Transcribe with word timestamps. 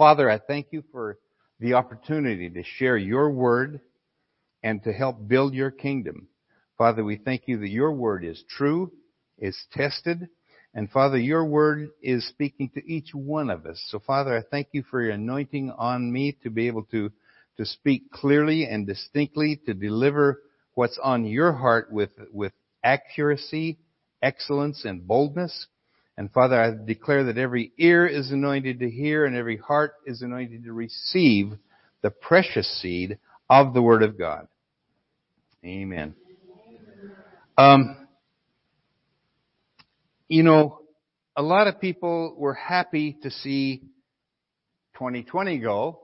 Father, 0.00 0.30
I 0.30 0.38
thank 0.38 0.68
you 0.70 0.82
for 0.92 1.18
the 1.58 1.74
opportunity 1.74 2.48
to 2.48 2.62
share 2.62 2.96
your 2.96 3.30
word 3.30 3.80
and 4.62 4.82
to 4.84 4.94
help 4.94 5.28
build 5.28 5.52
your 5.52 5.70
kingdom. 5.70 6.26
Father, 6.78 7.04
we 7.04 7.16
thank 7.16 7.42
you 7.44 7.58
that 7.58 7.68
your 7.68 7.92
word 7.92 8.24
is 8.24 8.42
true, 8.48 8.90
is 9.36 9.62
tested, 9.74 10.26
and 10.72 10.88
Father, 10.88 11.18
your 11.18 11.44
word 11.44 11.90
is 12.02 12.26
speaking 12.26 12.70
to 12.70 12.90
each 12.90 13.10
one 13.12 13.50
of 13.50 13.66
us. 13.66 13.78
So 13.88 13.98
Father, 13.98 14.34
I 14.34 14.40
thank 14.50 14.68
you 14.72 14.82
for 14.90 15.02
your 15.02 15.10
anointing 15.10 15.70
on 15.72 16.10
me 16.10 16.34
to 16.44 16.48
be 16.48 16.66
able 16.66 16.84
to, 16.84 17.12
to 17.58 17.66
speak 17.66 18.10
clearly 18.10 18.64
and 18.64 18.86
distinctly, 18.86 19.60
to 19.66 19.74
deliver 19.74 20.40
what's 20.72 20.98
on 21.04 21.26
your 21.26 21.52
heart 21.52 21.92
with, 21.92 22.12
with 22.32 22.54
accuracy, 22.82 23.76
excellence, 24.22 24.86
and 24.86 25.06
boldness. 25.06 25.66
And 26.20 26.30
Father, 26.30 26.60
I 26.60 26.74
declare 26.84 27.24
that 27.24 27.38
every 27.38 27.72
ear 27.78 28.06
is 28.06 28.30
anointed 28.30 28.80
to 28.80 28.90
hear 28.90 29.24
and 29.24 29.34
every 29.34 29.56
heart 29.56 29.94
is 30.04 30.20
anointed 30.20 30.64
to 30.64 30.72
receive 30.74 31.52
the 32.02 32.10
precious 32.10 32.68
seed 32.82 33.16
of 33.48 33.72
the 33.72 33.80
Word 33.80 34.02
of 34.02 34.18
God. 34.18 34.46
Amen. 35.64 36.14
Um, 37.56 38.06
you 40.28 40.42
know, 40.42 40.80
a 41.36 41.42
lot 41.42 41.68
of 41.68 41.80
people 41.80 42.34
were 42.36 42.52
happy 42.52 43.16
to 43.22 43.30
see 43.30 43.78
2020 44.98 45.56
go 45.56 46.00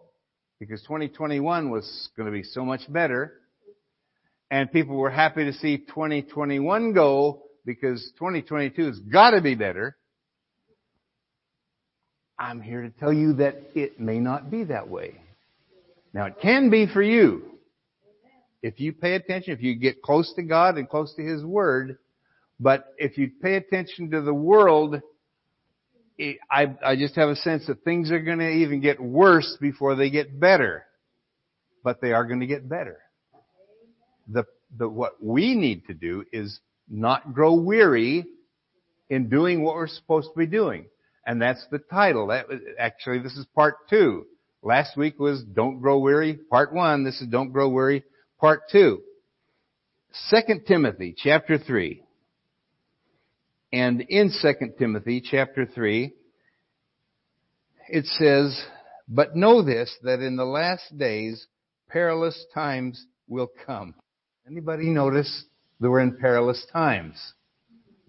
because 0.58 0.80
2021 0.84 1.70
was 1.70 2.08
going 2.16 2.24
to 2.24 2.32
be 2.32 2.42
so 2.42 2.64
much 2.64 2.90
better. 2.90 3.34
And 4.50 4.72
people 4.72 4.96
were 4.96 5.10
happy 5.10 5.44
to 5.44 5.52
see 5.52 5.76
2021 5.76 6.94
go 6.94 7.42
because 7.66 8.02
2022 8.18 8.86
has 8.86 8.98
got 9.00 9.32
to 9.32 9.42
be 9.42 9.54
better. 9.54 9.94
I'm 12.38 12.60
here 12.60 12.82
to 12.82 12.90
tell 12.90 13.12
you 13.12 13.34
that 13.34 13.56
it 13.74 13.98
may 13.98 14.18
not 14.18 14.50
be 14.50 14.64
that 14.64 14.88
way. 14.88 15.20
Now 16.12 16.26
it 16.26 16.36
can 16.40 16.70
be 16.70 16.86
for 16.86 17.02
you. 17.02 17.42
If 18.62 18.80
you 18.80 18.92
pay 18.92 19.14
attention, 19.14 19.52
if 19.52 19.62
you 19.62 19.74
get 19.76 20.02
close 20.02 20.32
to 20.34 20.42
God 20.42 20.76
and 20.76 20.88
close 20.88 21.14
to 21.14 21.22
His 21.22 21.44
Word, 21.44 21.98
but 22.58 22.94
if 22.98 23.18
you 23.18 23.30
pay 23.42 23.56
attention 23.56 24.10
to 24.10 24.22
the 24.22 24.34
world, 24.34 25.00
it, 26.18 26.38
I, 26.50 26.74
I 26.84 26.96
just 26.96 27.14
have 27.16 27.28
a 27.28 27.36
sense 27.36 27.66
that 27.66 27.84
things 27.84 28.10
are 28.10 28.20
going 28.20 28.38
to 28.38 28.50
even 28.50 28.80
get 28.80 29.00
worse 29.00 29.56
before 29.60 29.94
they 29.94 30.10
get 30.10 30.40
better. 30.40 30.84
But 31.84 32.00
they 32.00 32.12
are 32.12 32.24
going 32.24 32.40
to 32.40 32.46
get 32.46 32.68
better. 32.68 32.98
The, 34.28 34.44
the, 34.76 34.88
what 34.88 35.22
we 35.22 35.54
need 35.54 35.86
to 35.86 35.94
do 35.94 36.24
is 36.32 36.58
not 36.88 37.32
grow 37.32 37.54
weary 37.54 38.24
in 39.08 39.28
doing 39.28 39.62
what 39.62 39.74
we're 39.76 39.86
supposed 39.86 40.30
to 40.32 40.38
be 40.38 40.46
doing. 40.46 40.86
And 41.26 41.42
that's 41.42 41.66
the 41.70 41.78
title. 41.78 42.28
That 42.28 42.48
was, 42.48 42.60
actually, 42.78 43.18
this 43.18 43.36
is 43.36 43.46
part 43.54 43.88
two. 43.90 44.26
Last 44.62 44.96
week 44.96 45.18
was 45.18 45.42
Don't 45.42 45.80
Grow 45.80 45.98
Weary, 45.98 46.38
part 46.50 46.72
one. 46.72 47.04
This 47.04 47.20
is 47.20 47.28
Don't 47.28 47.52
Grow 47.52 47.68
Weary, 47.68 48.04
part 48.40 48.62
two. 48.70 49.02
Second 50.28 50.64
Timothy, 50.66 51.14
chapter 51.16 51.58
three. 51.58 52.02
And 53.72 54.00
in 54.08 54.30
2 54.30 54.54
Timothy 54.78 55.20
chapter 55.20 55.66
3, 55.66 56.12
it 57.88 58.06
says, 58.06 58.58
But 59.08 59.36
know 59.36 59.62
this, 59.62 59.94
that 60.02 60.20
in 60.20 60.36
the 60.36 60.44
last 60.44 60.96
days 60.96 61.46
perilous 61.88 62.46
times 62.54 63.04
will 63.28 63.50
come. 63.66 63.94
Anybody 64.46 64.84
notice 64.90 65.44
that 65.80 65.90
we're 65.90 66.00
in 66.00 66.16
perilous 66.16 66.64
times? 66.72 67.16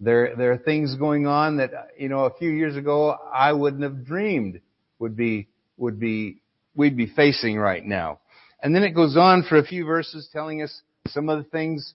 There, 0.00 0.34
there 0.36 0.52
are 0.52 0.58
things 0.58 0.94
going 0.94 1.26
on 1.26 1.56
that, 1.56 1.70
you 1.98 2.08
know, 2.08 2.24
a 2.24 2.34
few 2.34 2.50
years 2.50 2.76
ago 2.76 3.16
I 3.32 3.52
wouldn't 3.52 3.82
have 3.82 4.04
dreamed 4.04 4.60
would 4.98 5.16
be, 5.16 5.48
would 5.76 5.98
be, 5.98 6.40
we'd 6.74 6.96
be 6.96 7.06
facing 7.06 7.56
right 7.56 7.84
now. 7.84 8.20
And 8.62 8.74
then 8.74 8.84
it 8.84 8.90
goes 8.90 9.16
on 9.16 9.44
for 9.48 9.58
a 9.58 9.64
few 9.64 9.84
verses 9.84 10.28
telling 10.32 10.62
us 10.62 10.82
some 11.08 11.28
of 11.28 11.38
the 11.38 11.50
things 11.50 11.94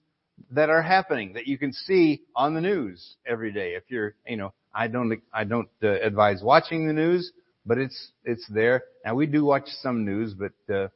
that 0.52 0.70
are 0.70 0.82
happening 0.82 1.34
that 1.34 1.48
you 1.48 1.58
can 1.58 1.72
see 1.72 2.22
on 2.36 2.54
the 2.54 2.62
news 2.62 3.16
every 3.26 3.52
day. 3.52 3.76
If 3.76 3.84
you're, 3.88 4.16
you 4.28 4.38
know, 4.38 4.54
I 4.74 4.88
don't, 4.88 5.22
I 5.32 5.44
don't 5.44 5.70
uh, 5.82 5.88
advise 5.88 6.42
watching 6.42 6.88
the 6.88 6.94
news, 6.94 7.32
but 7.66 7.78
it's, 7.78 8.12
it's 8.26 8.46
there. 8.50 8.84
Now 9.06 9.16
we 9.16 9.28
do 9.28 9.46
watch 9.46 9.68
some 9.82 10.04
news, 10.04 10.34
but, 10.34 10.74
uh, 10.74 10.88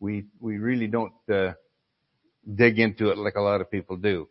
we, 0.00 0.24
we 0.40 0.58
really 0.58 0.86
don't, 0.86 1.12
uh, 1.32 1.52
dig 2.54 2.78
into 2.78 3.10
it 3.10 3.18
like 3.18 3.34
a 3.34 3.40
lot 3.40 3.60
of 3.60 3.70
people 3.70 3.96
do. 3.96 4.26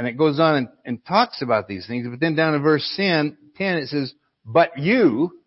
And 0.00 0.08
it 0.08 0.16
goes 0.16 0.40
on 0.40 0.56
and, 0.56 0.68
and 0.86 1.04
talks 1.04 1.42
about 1.42 1.68
these 1.68 1.86
things, 1.86 2.06
but 2.08 2.20
then 2.20 2.34
down 2.34 2.54
in 2.54 2.62
verse 2.62 2.90
10, 2.96 3.36
10 3.56 3.76
it 3.76 3.88
says, 3.88 4.14
but 4.46 4.78
you, 4.78 5.38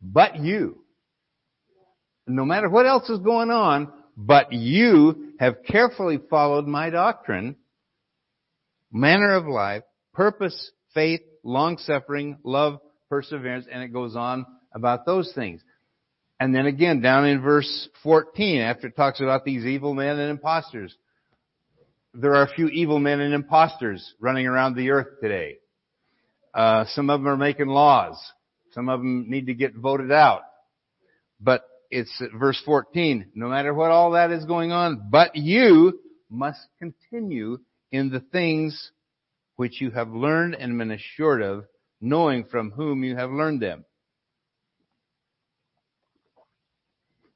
but 0.00 0.38
you, 0.38 0.78
no 2.28 2.44
matter 2.44 2.68
what 2.70 2.86
else 2.86 3.10
is 3.10 3.18
going 3.18 3.50
on, 3.50 3.92
but 4.16 4.52
you 4.52 5.32
have 5.40 5.64
carefully 5.66 6.20
followed 6.30 6.68
my 6.68 6.88
doctrine, 6.90 7.56
manner 8.92 9.32
of 9.34 9.48
life, 9.48 9.82
purpose, 10.12 10.70
faith, 10.94 11.22
long 11.42 11.78
suffering, 11.78 12.38
love, 12.44 12.78
perseverance, 13.10 13.66
and 13.68 13.82
it 13.82 13.92
goes 13.92 14.14
on 14.14 14.46
about 14.72 15.04
those 15.04 15.32
things. 15.34 15.60
And 16.38 16.54
then 16.54 16.66
again, 16.66 17.00
down 17.00 17.26
in 17.26 17.42
verse 17.42 17.88
14, 18.04 18.60
after 18.60 18.86
it 18.86 18.94
talks 18.94 19.20
about 19.20 19.44
these 19.44 19.64
evil 19.64 19.94
men 19.94 20.16
and 20.16 20.30
imposters, 20.30 20.96
there 22.14 22.36
are 22.36 22.44
a 22.44 22.54
few 22.54 22.68
evil 22.68 22.98
men 22.98 23.20
and 23.20 23.34
imposters 23.34 24.14
running 24.20 24.46
around 24.46 24.76
the 24.76 24.90
earth 24.90 25.20
today. 25.20 25.58
Uh, 26.54 26.84
some 26.94 27.10
of 27.10 27.20
them 27.20 27.28
are 27.28 27.36
making 27.36 27.66
laws. 27.66 28.16
Some 28.72 28.88
of 28.88 29.00
them 29.00 29.26
need 29.28 29.46
to 29.46 29.54
get 29.54 29.74
voted 29.74 30.12
out. 30.12 30.42
But 31.40 31.64
it's 31.90 32.22
verse 32.38 32.60
14. 32.64 33.32
No 33.34 33.48
matter 33.48 33.74
what 33.74 33.90
all 33.90 34.12
that 34.12 34.30
is 34.30 34.44
going 34.44 34.70
on, 34.70 35.08
but 35.10 35.34
you 35.34 36.00
must 36.30 36.60
continue 36.78 37.58
in 37.90 38.10
the 38.10 38.20
things 38.20 38.90
which 39.56 39.80
you 39.80 39.90
have 39.90 40.08
learned 40.08 40.54
and 40.54 40.78
been 40.78 40.90
assured 40.90 41.42
of, 41.42 41.64
knowing 42.00 42.44
from 42.44 42.70
whom 42.70 43.04
you 43.04 43.16
have 43.16 43.30
learned 43.30 43.60
them. 43.60 43.84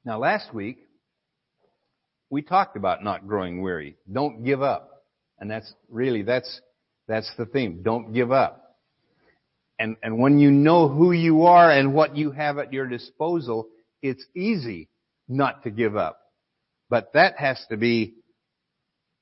Now 0.05 0.19
last 0.19 0.53
week, 0.53 0.88
we 2.29 2.41
talked 2.41 2.77
about 2.77 3.03
not 3.03 3.27
growing 3.27 3.61
weary. 3.61 3.95
Don't 4.11 4.43
give 4.43 4.61
up. 4.61 5.03
And 5.39 5.49
that's 5.49 5.73
really, 5.89 6.21
that's, 6.21 6.61
that's 7.07 7.31
the 7.37 7.45
theme. 7.45 7.81
Don't 7.83 8.13
give 8.13 8.31
up. 8.31 8.77
And, 9.79 9.95
and 10.03 10.19
when 10.19 10.39
you 10.39 10.51
know 10.51 10.89
who 10.89 11.11
you 11.11 11.43
are 11.43 11.71
and 11.71 11.93
what 11.93 12.17
you 12.17 12.31
have 12.31 12.57
at 12.57 12.73
your 12.73 12.87
disposal, 12.87 13.69
it's 14.01 14.25
easy 14.35 14.89
not 15.27 15.63
to 15.63 15.71
give 15.71 15.95
up. 15.95 16.19
But 16.89 17.13
that 17.13 17.37
has 17.37 17.63
to 17.69 17.77
be 17.77 18.15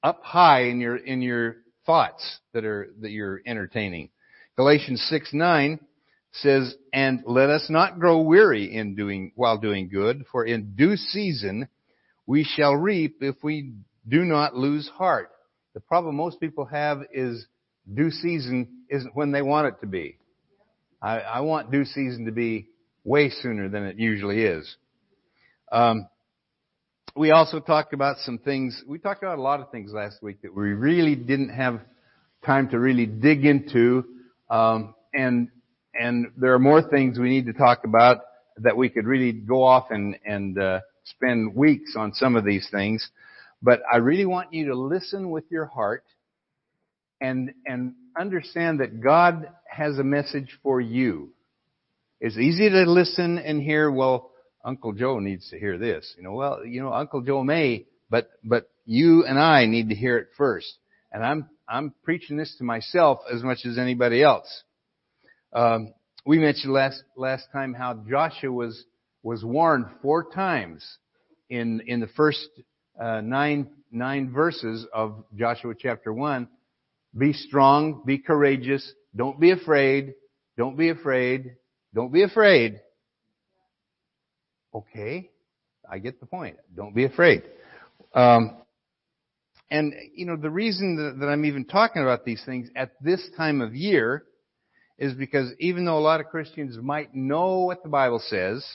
up 0.01 0.23
high 0.23 0.63
in 0.63 0.79
your, 0.79 0.95
in 0.97 1.21
your 1.21 1.57
thoughts 1.85 2.39
that 2.53 2.65
are, 2.65 2.89
that 3.01 3.11
you're 3.11 3.41
entertaining. 3.45 4.09
Galatians 4.55 5.05
6, 5.09 5.33
9 5.33 5.79
says, 6.33 6.75
and 6.91 7.23
let 7.25 7.49
us 7.49 7.67
not 7.69 7.99
grow 7.99 8.21
weary 8.21 8.73
in 8.73 8.95
doing, 8.95 9.31
while 9.35 9.57
doing 9.57 9.89
good, 9.89 10.25
for 10.31 10.43
in 10.45 10.73
due 10.75 10.95
season 10.95 11.67
we 12.27 12.43
shall 12.43 12.75
reap 12.75 13.17
if 13.21 13.35
we 13.41 13.73
do 14.07 14.23
not 14.23 14.55
lose 14.55 14.87
heart. 14.89 15.31
The 15.73 15.79
problem 15.79 16.15
most 16.15 16.39
people 16.39 16.65
have 16.65 17.03
is 17.11 17.47
due 17.91 18.11
season 18.11 18.83
isn't 18.89 19.15
when 19.15 19.31
they 19.31 19.41
want 19.41 19.67
it 19.67 19.79
to 19.81 19.87
be. 19.87 20.17
I, 21.01 21.19
I 21.19 21.39
want 21.41 21.71
due 21.71 21.85
season 21.85 22.25
to 22.25 22.31
be 22.31 22.67
way 23.03 23.29
sooner 23.29 23.69
than 23.69 23.83
it 23.83 23.97
usually 23.97 24.43
is. 24.43 24.75
Um, 25.71 26.07
we 27.15 27.31
also 27.31 27.59
talked 27.59 27.93
about 27.93 28.17
some 28.19 28.37
things. 28.37 28.83
We 28.85 28.99
talked 28.99 29.23
about 29.23 29.39
a 29.39 29.41
lot 29.41 29.61
of 29.61 29.71
things 29.71 29.91
last 29.93 30.21
week 30.21 30.41
that 30.41 30.53
we 30.53 30.69
really 30.73 31.15
didn't 31.15 31.49
have 31.49 31.81
time 32.45 32.69
to 32.69 32.79
really 32.79 33.05
dig 33.05 33.45
into, 33.45 34.05
um, 34.49 34.93
and 35.13 35.49
and 35.93 36.27
there 36.37 36.53
are 36.53 36.59
more 36.59 36.81
things 36.81 37.17
we 37.17 37.29
need 37.29 37.47
to 37.47 37.53
talk 37.53 37.85
about 37.85 38.19
that 38.57 38.77
we 38.77 38.89
could 38.89 39.05
really 39.05 39.31
go 39.31 39.63
off 39.63 39.87
and 39.89 40.17
and 40.25 40.59
uh, 40.59 40.79
spend 41.09 41.55
weeks 41.55 41.95
on 41.97 42.13
some 42.13 42.35
of 42.35 42.45
these 42.45 42.67
things. 42.71 43.07
But 43.61 43.81
I 43.91 43.97
really 43.97 44.25
want 44.25 44.53
you 44.53 44.67
to 44.67 44.75
listen 44.75 45.29
with 45.29 45.45
your 45.49 45.65
heart 45.65 46.03
and 47.19 47.53
and 47.65 47.93
understand 48.17 48.79
that 48.79 49.01
God 49.01 49.49
has 49.69 49.97
a 49.97 50.03
message 50.03 50.57
for 50.63 50.81
you. 50.81 51.31
It's 52.19 52.37
easy 52.37 52.69
to 52.69 52.89
listen 52.89 53.37
and 53.37 53.61
hear, 53.61 53.91
well, 53.91 54.31
Uncle 54.65 54.93
Joe 54.93 55.19
needs 55.19 55.49
to 55.51 55.59
hear 55.59 55.77
this. 55.77 56.13
You 56.17 56.23
know, 56.23 56.33
well, 56.33 56.65
you 56.65 56.81
know, 56.81 56.91
Uncle 56.91 57.21
Joe 57.21 57.43
may, 57.43 57.85
but, 58.09 58.29
but 58.43 58.69
you 58.85 59.23
and 59.23 59.39
I 59.39 59.65
need 59.67 59.89
to 59.89 59.95
hear 59.95 60.17
it 60.17 60.29
first. 60.35 60.67
And 61.11 61.23
I'm, 61.23 61.49
I'm 61.69 61.93
preaching 62.03 62.37
this 62.37 62.55
to 62.57 62.63
myself 62.63 63.19
as 63.31 63.43
much 63.43 63.59
as 63.65 63.77
anybody 63.77 64.23
else. 64.23 64.63
Um, 65.53 65.93
we 66.25 66.39
mentioned 66.39 66.73
last, 66.73 67.03
last 67.15 67.47
time 67.53 67.73
how 67.73 67.93
Joshua 68.09 68.51
was, 68.51 68.83
was 69.23 69.43
warned 69.43 69.85
four 70.01 70.29
times 70.31 70.85
in, 71.49 71.81
in 71.87 71.99
the 71.99 72.07
first, 72.07 72.47
uh, 72.99 73.21
nine, 73.21 73.69
nine 73.91 74.31
verses 74.31 74.85
of 74.93 75.23
Joshua 75.35 75.73
chapter 75.77 76.13
one. 76.13 76.47
Be 77.17 77.33
strong, 77.33 78.03
be 78.05 78.17
courageous, 78.19 78.91
don't 79.15 79.39
be 79.39 79.51
afraid, 79.51 80.13
don't 80.57 80.77
be 80.77 80.89
afraid, 80.89 81.55
don't 81.93 82.11
be 82.11 82.23
afraid. 82.23 82.79
Okay, 84.73 85.31
I 85.89 85.97
get 85.97 86.19
the 86.19 86.25
point. 86.25 86.57
Don't 86.75 86.93
be 86.93 87.05
afraid. 87.05 87.43
Um, 88.13 88.57
and, 89.71 89.93
you 90.13 90.25
know, 90.25 90.35
the 90.35 90.49
reason 90.49 90.95
that, 90.97 91.19
that 91.19 91.27
I'm 91.27 91.45
even 91.45 91.65
talking 91.65 92.01
about 92.01 92.23
these 92.23 92.43
things 92.45 92.69
at 92.75 92.91
this 93.01 93.27
time 93.35 93.61
of 93.61 93.75
year 93.75 94.23
is 94.97 95.13
because 95.13 95.51
even 95.59 95.85
though 95.85 95.97
a 95.97 95.99
lot 95.99 96.19
of 96.19 96.27
Christians 96.27 96.77
might 96.81 97.13
know 97.15 97.63
what 97.63 97.83
the 97.83 97.89
Bible 97.89 98.21
says, 98.27 98.65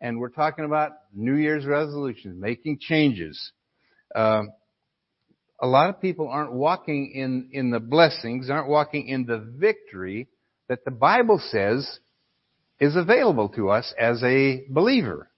and 0.00 0.18
we're 0.18 0.30
talking 0.30 0.64
about 0.64 0.92
New 1.14 1.34
Year's 1.34 1.66
resolutions, 1.66 2.40
making 2.40 2.78
changes, 2.80 3.52
uh, 4.14 4.42
a 5.60 5.66
lot 5.66 5.90
of 5.90 6.00
people 6.00 6.28
aren't 6.28 6.52
walking 6.52 7.12
in, 7.14 7.50
in 7.52 7.70
the 7.70 7.80
blessings, 7.80 8.48
aren't 8.48 8.68
walking 8.68 9.08
in 9.08 9.26
the 9.26 9.38
victory 9.38 10.28
that 10.68 10.84
the 10.84 10.90
Bible 10.90 11.40
says 11.50 11.98
is 12.78 12.96
available 12.96 13.50
to 13.50 13.68
us 13.68 13.92
as 13.98 14.22
a 14.22 14.64
believer. 14.70 15.30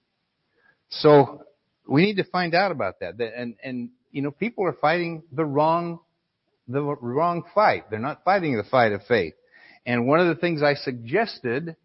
So 0.89 1.43
we 1.87 2.05
need 2.05 2.17
to 2.17 2.23
find 2.23 2.55
out 2.55 2.71
about 2.71 3.01
that. 3.01 3.19
And, 3.19 3.55
and, 3.61 3.89
you 4.11 4.21
know, 4.21 4.31
people 4.31 4.65
are 4.65 4.73
fighting 4.73 5.23
the 5.31 5.43
wrong, 5.43 5.99
the 6.69 6.81
wrong 6.81 7.43
fight. 7.53 7.89
They're 7.89 7.99
not 7.99 8.23
fighting 8.23 8.55
the 8.55 8.63
fight 8.63 8.93
of 8.93 9.01
faith. 9.07 9.33
And 9.85 10.07
one 10.07 10.21
of 10.21 10.27
the 10.27 10.39
things 10.39 10.63
I 10.63 10.75
suggested 10.75 11.75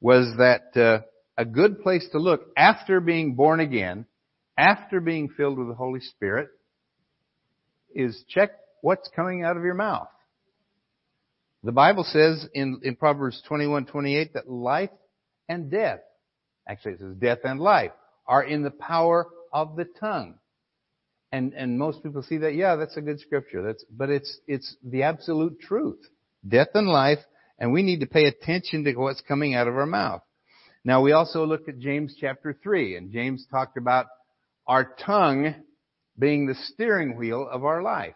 was 0.00 0.34
that 0.38 0.76
uh, 0.76 1.04
a 1.36 1.44
good 1.44 1.82
place 1.82 2.06
to 2.12 2.18
look 2.18 2.46
after 2.56 3.00
being 3.00 3.34
born 3.34 3.60
again, 3.60 4.06
after 4.56 5.00
being 5.00 5.28
filled 5.28 5.58
with 5.58 5.68
the 5.68 5.74
Holy 5.74 6.00
Spirit, 6.00 6.48
is 7.94 8.24
check 8.28 8.50
what's 8.82 9.08
coming 9.14 9.44
out 9.44 9.56
of 9.56 9.64
your 9.64 9.74
mouth. 9.74 10.08
The 11.62 11.72
Bible 11.72 12.04
says 12.04 12.46
in, 12.52 12.80
in 12.82 12.96
Proverbs 12.96 13.42
21, 13.48 13.86
28 13.86 14.34
that 14.34 14.50
life 14.50 14.90
and 15.48 15.70
death, 15.70 16.00
actually 16.68 16.92
it 16.92 16.98
says 17.00 17.14
death 17.18 17.38
and 17.44 17.58
life, 17.58 17.92
are 18.26 18.42
in 18.42 18.62
the 18.62 18.70
power 18.70 19.26
of 19.52 19.76
the 19.76 19.86
tongue. 19.98 20.34
And, 21.32 21.52
and 21.54 21.78
most 21.78 22.02
people 22.02 22.22
see 22.22 22.38
that, 22.38 22.54
yeah, 22.54 22.76
that's 22.76 22.96
a 22.96 23.00
good 23.00 23.18
scripture. 23.18 23.62
That's, 23.62 23.84
but 23.90 24.10
it's, 24.10 24.38
it's 24.46 24.76
the 24.84 25.02
absolute 25.02 25.58
truth. 25.58 25.98
Death 26.46 26.68
and 26.74 26.86
life, 26.86 27.18
and 27.58 27.72
we 27.72 27.82
need 27.82 28.00
to 28.00 28.06
pay 28.06 28.26
attention 28.26 28.84
to 28.84 28.94
what's 28.94 29.22
coming 29.22 29.54
out 29.54 29.66
of 29.66 29.74
our 29.76 29.86
mouth. 29.86 30.22
Now 30.84 31.00
we 31.00 31.12
also 31.12 31.46
looked 31.46 31.68
at 31.70 31.78
James 31.78 32.14
chapter 32.20 32.54
3, 32.62 32.96
and 32.96 33.10
James 33.10 33.46
talked 33.50 33.78
about 33.78 34.06
our 34.66 34.94
tongue 35.06 35.54
being 36.18 36.46
the 36.46 36.54
steering 36.54 37.16
wheel 37.16 37.48
of 37.50 37.64
our 37.64 37.82
life. 37.82 38.14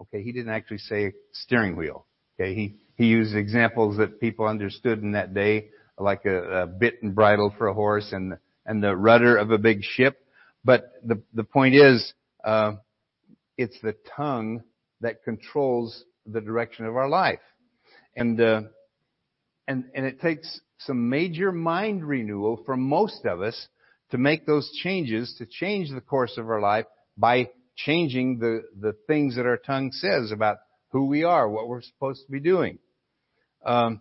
Okay, 0.00 0.22
he 0.22 0.30
didn't 0.30 0.52
actually 0.52 0.78
say 0.78 1.12
steering 1.32 1.74
wheel. 1.74 2.06
Okay, 2.38 2.54
he, 2.54 2.76
he 2.94 3.06
used 3.06 3.34
examples 3.34 3.96
that 3.96 4.20
people 4.20 4.46
understood 4.46 5.02
in 5.02 5.12
that 5.12 5.34
day, 5.34 5.70
like 5.98 6.24
a, 6.26 6.62
a 6.62 6.66
bit 6.68 7.02
and 7.02 7.12
bridle 7.12 7.52
for 7.58 7.66
a 7.66 7.74
horse 7.74 8.12
and, 8.12 8.38
and 8.64 8.82
the 8.82 8.96
rudder 8.96 9.36
of 9.36 9.50
a 9.50 9.58
big 9.58 9.82
ship. 9.82 10.24
But 10.64 10.92
the, 11.04 11.20
the 11.34 11.44
point 11.44 11.74
is, 11.74 12.12
uh, 12.44 12.74
it's 13.58 13.78
the 13.82 13.96
tongue 14.16 14.62
that 15.00 15.24
controls 15.24 16.04
the 16.24 16.40
direction 16.40 16.86
of 16.86 16.96
our 16.96 17.08
life. 17.08 17.40
And, 18.14 18.40
uh, 18.40 18.62
and, 19.66 19.84
and 19.94 20.06
it 20.06 20.20
takes 20.20 20.60
some 20.86 21.08
major 21.08 21.52
mind 21.52 22.04
renewal 22.04 22.62
for 22.64 22.76
most 22.76 23.24
of 23.24 23.40
us 23.40 23.68
to 24.10 24.18
make 24.18 24.46
those 24.46 24.70
changes, 24.82 25.34
to 25.38 25.46
change 25.46 25.90
the 25.90 26.00
course 26.00 26.36
of 26.36 26.48
our 26.48 26.60
life 26.60 26.86
by 27.16 27.48
changing 27.76 28.38
the, 28.38 28.62
the 28.78 28.94
things 29.06 29.36
that 29.36 29.46
our 29.46 29.56
tongue 29.56 29.90
says 29.92 30.30
about 30.32 30.58
who 30.90 31.06
we 31.06 31.24
are, 31.24 31.48
what 31.48 31.68
we're 31.68 31.82
supposed 31.82 32.24
to 32.26 32.32
be 32.32 32.40
doing. 32.40 32.78
Um, 33.64 34.00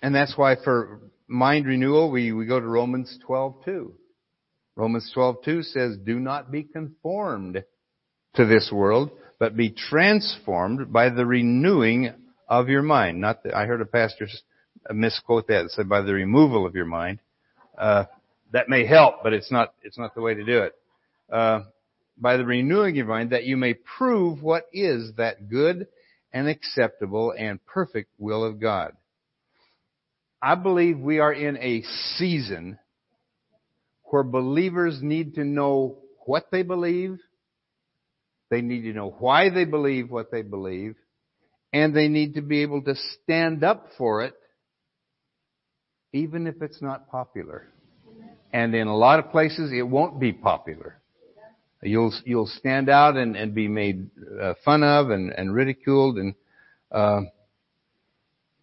and 0.00 0.14
that's 0.14 0.36
why 0.36 0.56
for 0.62 1.00
mind 1.26 1.66
renewal, 1.66 2.10
we, 2.10 2.32
we 2.32 2.46
go 2.46 2.60
to 2.60 2.66
Romans 2.66 3.18
12:2. 3.28 3.92
Romans 4.76 5.12
12:2 5.16 5.64
says, 5.64 5.96
"Do 6.04 6.20
not 6.20 6.52
be 6.52 6.62
conformed 6.62 7.64
to 8.34 8.46
this 8.46 8.70
world, 8.72 9.10
but 9.40 9.56
be 9.56 9.70
transformed 9.70 10.92
by 10.92 11.10
the 11.10 11.26
renewing 11.26 12.12
of 12.48 12.68
your 12.68 12.82
mind." 12.82 13.20
Not 13.20 13.42
that 13.44 13.54
I 13.54 13.66
heard 13.66 13.80
a 13.80 13.86
pastor 13.86 14.28
misquote 14.90 15.48
that. 15.48 15.66
It 15.66 15.70
said, 15.72 15.88
"By 15.88 16.02
the 16.02 16.14
removal 16.14 16.66
of 16.66 16.74
your 16.74 16.86
mind." 16.86 17.20
Uh, 17.76 18.04
that 18.52 18.68
may 18.68 18.86
help, 18.86 19.22
but 19.22 19.32
it's 19.32 19.52
not 19.52 19.74
it's 19.82 19.98
not 19.98 20.14
the 20.14 20.20
way 20.20 20.34
to 20.34 20.44
do 20.44 20.62
it. 20.62 20.74
Uh, 21.30 21.62
by 22.16 22.36
the 22.36 22.44
renewing 22.44 22.90
of 22.90 22.96
your 22.96 23.06
mind, 23.06 23.30
that 23.30 23.44
you 23.44 23.56
may 23.56 23.74
prove 23.74 24.42
what 24.42 24.64
is 24.72 25.12
that 25.16 25.48
good 25.48 25.86
and 26.32 26.48
acceptable 26.48 27.32
and 27.36 27.64
perfect 27.66 28.10
will 28.18 28.44
of 28.44 28.60
God. 28.60 28.92
I 30.42 30.54
believe 30.54 30.98
we 30.98 31.18
are 31.18 31.32
in 31.32 31.56
a 31.58 31.82
season 32.16 32.78
where 34.04 34.22
believers 34.22 35.00
need 35.02 35.34
to 35.34 35.44
know 35.44 35.98
what 36.26 36.46
they 36.50 36.62
believe, 36.62 37.18
they 38.50 38.60
need 38.60 38.82
to 38.82 38.92
know 38.92 39.14
why 39.18 39.50
they 39.50 39.64
believe 39.64 40.10
what 40.10 40.30
they 40.30 40.42
believe, 40.42 40.96
and 41.72 41.94
they 41.94 42.08
need 42.08 42.34
to 42.34 42.42
be 42.42 42.62
able 42.62 42.82
to 42.82 42.94
stand 43.22 43.62
up 43.62 43.88
for 43.96 44.22
it 44.22 44.34
even 46.12 46.46
if 46.46 46.62
it's 46.62 46.80
not 46.80 47.10
popular. 47.10 47.68
And 48.52 48.74
in 48.74 48.86
a 48.86 48.96
lot 48.96 49.18
of 49.18 49.30
places 49.30 49.72
it 49.72 49.82
won't 49.82 50.18
be 50.18 50.32
popular. 50.32 51.00
You'll, 51.82 52.12
you'll 52.24 52.46
stand 52.46 52.88
out 52.88 53.16
and, 53.16 53.36
and 53.36 53.54
be 53.54 53.68
made 53.68 54.10
uh, 54.40 54.54
fun 54.64 54.82
of 54.82 55.10
and, 55.10 55.30
and 55.30 55.54
ridiculed 55.54 56.16
and, 56.18 56.34
uh, 56.90 57.20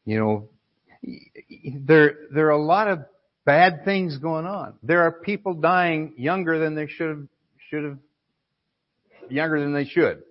you 0.05 0.19
know, 0.19 0.49
there, 1.85 2.15
there 2.33 2.47
are 2.47 2.51
a 2.51 2.61
lot 2.61 2.87
of 2.87 3.05
bad 3.45 3.85
things 3.85 4.17
going 4.17 4.45
on. 4.45 4.73
There 4.83 5.03
are 5.03 5.11
people 5.11 5.53
dying 5.53 6.13
younger 6.17 6.59
than 6.59 6.75
they 6.75 6.87
should 6.87 7.09
have, 7.09 7.27
should 7.69 7.83
have, 7.83 7.97
younger 9.29 9.59
than 9.61 9.73
they 9.73 9.85
should. 9.85 10.23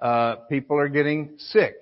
Uh, 0.00 0.36
people 0.48 0.78
are 0.78 0.88
getting 0.88 1.34
sick. 1.38 1.74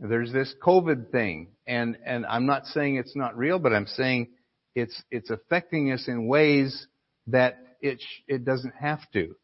There's 0.00 0.32
this 0.32 0.54
COVID 0.62 1.10
thing, 1.10 1.48
and 1.66 1.96
and 2.04 2.24
I'm 2.26 2.46
not 2.46 2.66
saying 2.66 2.96
it's 2.96 3.16
not 3.16 3.36
real, 3.36 3.58
but 3.58 3.72
I'm 3.72 3.86
saying 3.86 4.28
it's 4.74 5.00
it's 5.10 5.30
affecting 5.30 5.92
us 5.92 6.06
in 6.06 6.26
ways 6.26 6.86
that 7.28 7.58
it 7.80 8.00
sh- 8.00 8.22
it 8.28 8.44
doesn't 8.44 8.74
have 8.80 9.00
to. 9.12 9.34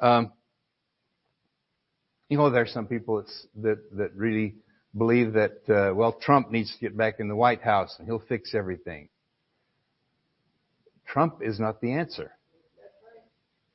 Um, 0.00 0.32
you 2.28 2.38
know, 2.38 2.50
there 2.50 2.62
are 2.62 2.66
some 2.68 2.86
people 2.86 3.24
that 3.62 3.78
that 3.96 4.14
really 4.14 4.56
believe 4.96 5.34
that, 5.34 5.58
uh, 5.68 5.94
well, 5.94 6.12
Trump 6.12 6.50
needs 6.50 6.72
to 6.72 6.78
get 6.80 6.96
back 6.96 7.20
in 7.20 7.28
the 7.28 7.36
White 7.36 7.62
House 7.62 7.94
and 7.98 8.06
he'll 8.06 8.22
fix 8.28 8.54
everything. 8.54 9.08
Trump 11.06 11.40
is 11.42 11.60
not 11.60 11.80
the 11.80 11.92
answer. 11.92 12.32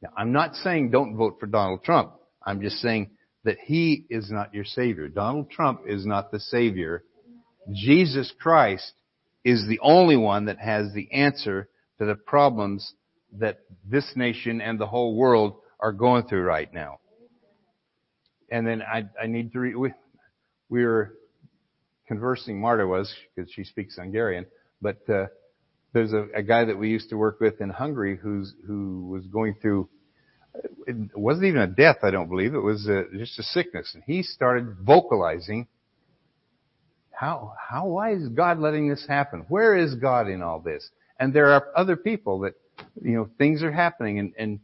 Now, 0.01 0.09
I'm 0.17 0.31
not 0.31 0.55
saying 0.55 0.91
don't 0.91 1.15
vote 1.15 1.37
for 1.39 1.45
Donald 1.45 1.83
Trump. 1.83 2.13
I'm 2.43 2.61
just 2.61 2.77
saying 2.77 3.11
that 3.43 3.57
he 3.63 4.05
is 4.09 4.29
not 4.31 4.53
your 4.53 4.65
Savior. 4.65 5.07
Donald 5.07 5.49
Trump 5.49 5.81
is 5.87 6.05
not 6.05 6.31
the 6.31 6.39
Savior. 6.39 7.03
Jesus 7.73 8.31
Christ 8.39 8.93
is 9.43 9.67
the 9.67 9.79
only 9.81 10.17
one 10.17 10.45
that 10.45 10.59
has 10.59 10.93
the 10.93 11.11
answer 11.11 11.69
to 11.97 12.05
the 12.05 12.15
problems 12.15 12.93
that 13.39 13.59
this 13.87 14.11
nation 14.15 14.61
and 14.61 14.79
the 14.79 14.87
whole 14.87 15.15
world 15.15 15.55
are 15.79 15.91
going 15.91 16.23
through 16.23 16.43
right 16.43 16.71
now. 16.73 16.99
And 18.51 18.67
then 18.67 18.81
I, 18.81 19.05
I 19.21 19.27
need 19.27 19.53
to 19.53 19.59
read, 19.59 19.93
we 20.69 20.85
were 20.85 21.13
conversing, 22.07 22.59
Marta 22.59 22.85
was, 22.85 23.13
because 23.35 23.51
she 23.51 23.63
speaks 23.63 23.95
Hungarian, 23.95 24.45
but 24.81 24.97
uh, 25.09 25.27
there's 25.93 26.13
a, 26.13 26.27
a 26.35 26.43
guy 26.43 26.65
that 26.65 26.77
we 26.77 26.89
used 26.89 27.09
to 27.09 27.15
work 27.15 27.39
with 27.39 27.61
in 27.61 27.69
Hungary 27.69 28.17
who's 28.21 28.53
who 28.67 29.07
was 29.07 29.25
going 29.27 29.55
through. 29.61 29.89
It 30.87 31.17
wasn't 31.17 31.45
even 31.45 31.61
a 31.61 31.67
death, 31.67 31.97
I 32.03 32.11
don't 32.11 32.29
believe. 32.29 32.53
It 32.53 32.59
was 32.59 32.87
a, 32.87 33.05
just 33.17 33.39
a 33.39 33.43
sickness, 33.43 33.91
and 33.93 34.03
he 34.05 34.23
started 34.23 34.77
vocalizing. 34.81 35.67
How 37.11 37.53
how 37.57 37.87
why 37.87 38.13
is 38.13 38.27
God 38.29 38.59
letting 38.59 38.89
this 38.89 39.05
happen? 39.07 39.45
Where 39.47 39.77
is 39.77 39.95
God 39.95 40.27
in 40.27 40.41
all 40.41 40.59
this? 40.59 40.89
And 41.19 41.33
there 41.33 41.49
are 41.53 41.67
other 41.75 41.95
people 41.95 42.39
that 42.41 42.53
you 43.01 43.13
know 43.13 43.29
things 43.37 43.63
are 43.63 43.71
happening, 43.71 44.19
and 44.19 44.33
and 44.37 44.59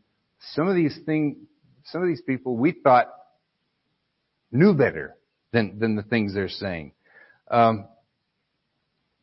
some 0.54 0.68
of 0.68 0.76
these 0.76 0.98
things, 1.06 1.38
some 1.86 2.02
of 2.02 2.08
these 2.08 2.22
people 2.22 2.58
we 2.58 2.72
thought 2.72 3.08
knew 4.52 4.74
better 4.74 5.16
than, 5.52 5.80
than 5.80 5.96
the 5.96 6.04
things 6.04 6.34
they're 6.34 6.50
saying. 6.50 6.94
Um, 7.50 7.88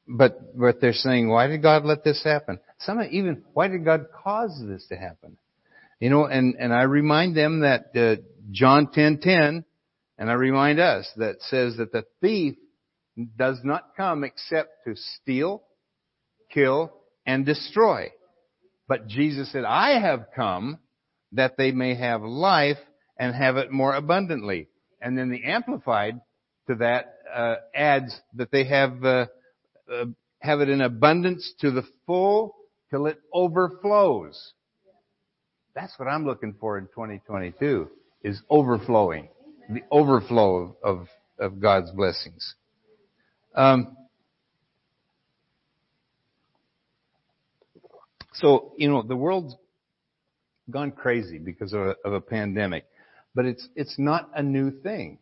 but, 0.07 0.59
but 0.59 0.81
they're 0.81 0.93
saying, 0.93 1.29
why 1.29 1.47
did 1.47 1.63
God 1.63 1.85
let 1.85 2.05
this 2.05 2.23
happen? 2.23 2.61
Some 2.79 3.03
even, 3.11 3.45
why 3.53 3.69
did 3.69 3.85
God 3.85 4.07
cause 4.23 4.63
this 4.67 4.87
to 4.89 4.97
happen? 4.97 5.39
You 6.05 6.11
know, 6.11 6.27
and, 6.27 6.57
and 6.59 6.71
I 6.71 6.83
remind 6.83 7.35
them 7.35 7.61
that, 7.61 7.97
uh, 7.97 8.21
John 8.51 8.89
10:10, 8.89 9.23
10, 9.23 9.65
and 10.19 10.31
I 10.31 10.35
remind 10.35 10.79
us 10.79 11.11
that 11.17 11.41
says 11.41 11.79
that 11.79 11.93
the 11.93 12.05
thief 12.21 12.57
does 13.39 13.61
not 13.65 13.97
come 13.97 14.23
except 14.23 14.85
to 14.85 14.97
steal, 14.97 15.63
kill, 16.53 16.93
and 17.25 17.47
destroy. 17.47 18.13
But 18.87 19.07
Jesus 19.07 19.51
said, 19.51 19.65
I 19.65 19.99
have 19.99 20.27
come 20.37 20.79
that 21.33 21.57
they 21.57 21.73
may 21.73 21.95
have 21.95 22.21
life 22.21 22.77
and 23.19 23.35
have 23.35 23.57
it 23.57 23.73
more 23.73 23.95
abundantly. 23.95 24.69
And 25.01 25.17
then 25.17 25.31
the 25.31 25.45
Amplified 25.45 26.21
to 26.67 26.75
that 26.81 27.15
uh, 27.35 27.55
adds 27.75 28.15
that 28.35 28.51
they 28.51 28.65
have 28.65 29.03
uh, 29.03 29.27
uh, 29.91 30.05
have 30.41 30.61
it 30.61 30.69
in 30.69 30.83
abundance 30.83 31.55
to 31.61 31.71
the 31.71 31.87
full 32.07 32.57
till 32.91 33.07
it 33.07 33.19
overflows. 33.33 34.53
That's 35.75 35.99
what 35.99 36.07
I'm 36.07 36.25
looking 36.25 36.55
for 36.61 36.79
in 36.79 36.87
2022 36.87 37.89
is 38.23 38.41
overflowing, 38.49 39.29
the 39.69 39.83
overflow 39.91 40.77
of, 40.83 40.99
of, 40.99 41.09
of 41.39 41.61
God's 41.61 41.91
blessings. 41.91 42.55
Um, 43.55 43.97
so, 48.35 48.73
you 48.77 48.89
know, 48.89 49.03
the 49.03 49.17
world's 49.17 49.55
gone 50.71 50.93
crazy 50.93 51.39
because 51.39 51.73
of 51.73 51.81
a, 51.81 51.97
of 52.05 52.13
a 52.13 52.21
pandemic, 52.21 52.87
but 53.35 53.45
it's, 53.45 53.69
it's 53.75 53.99
not 53.99 54.31
a 54.35 54.43
new 54.43 54.71
thing. 54.71 55.19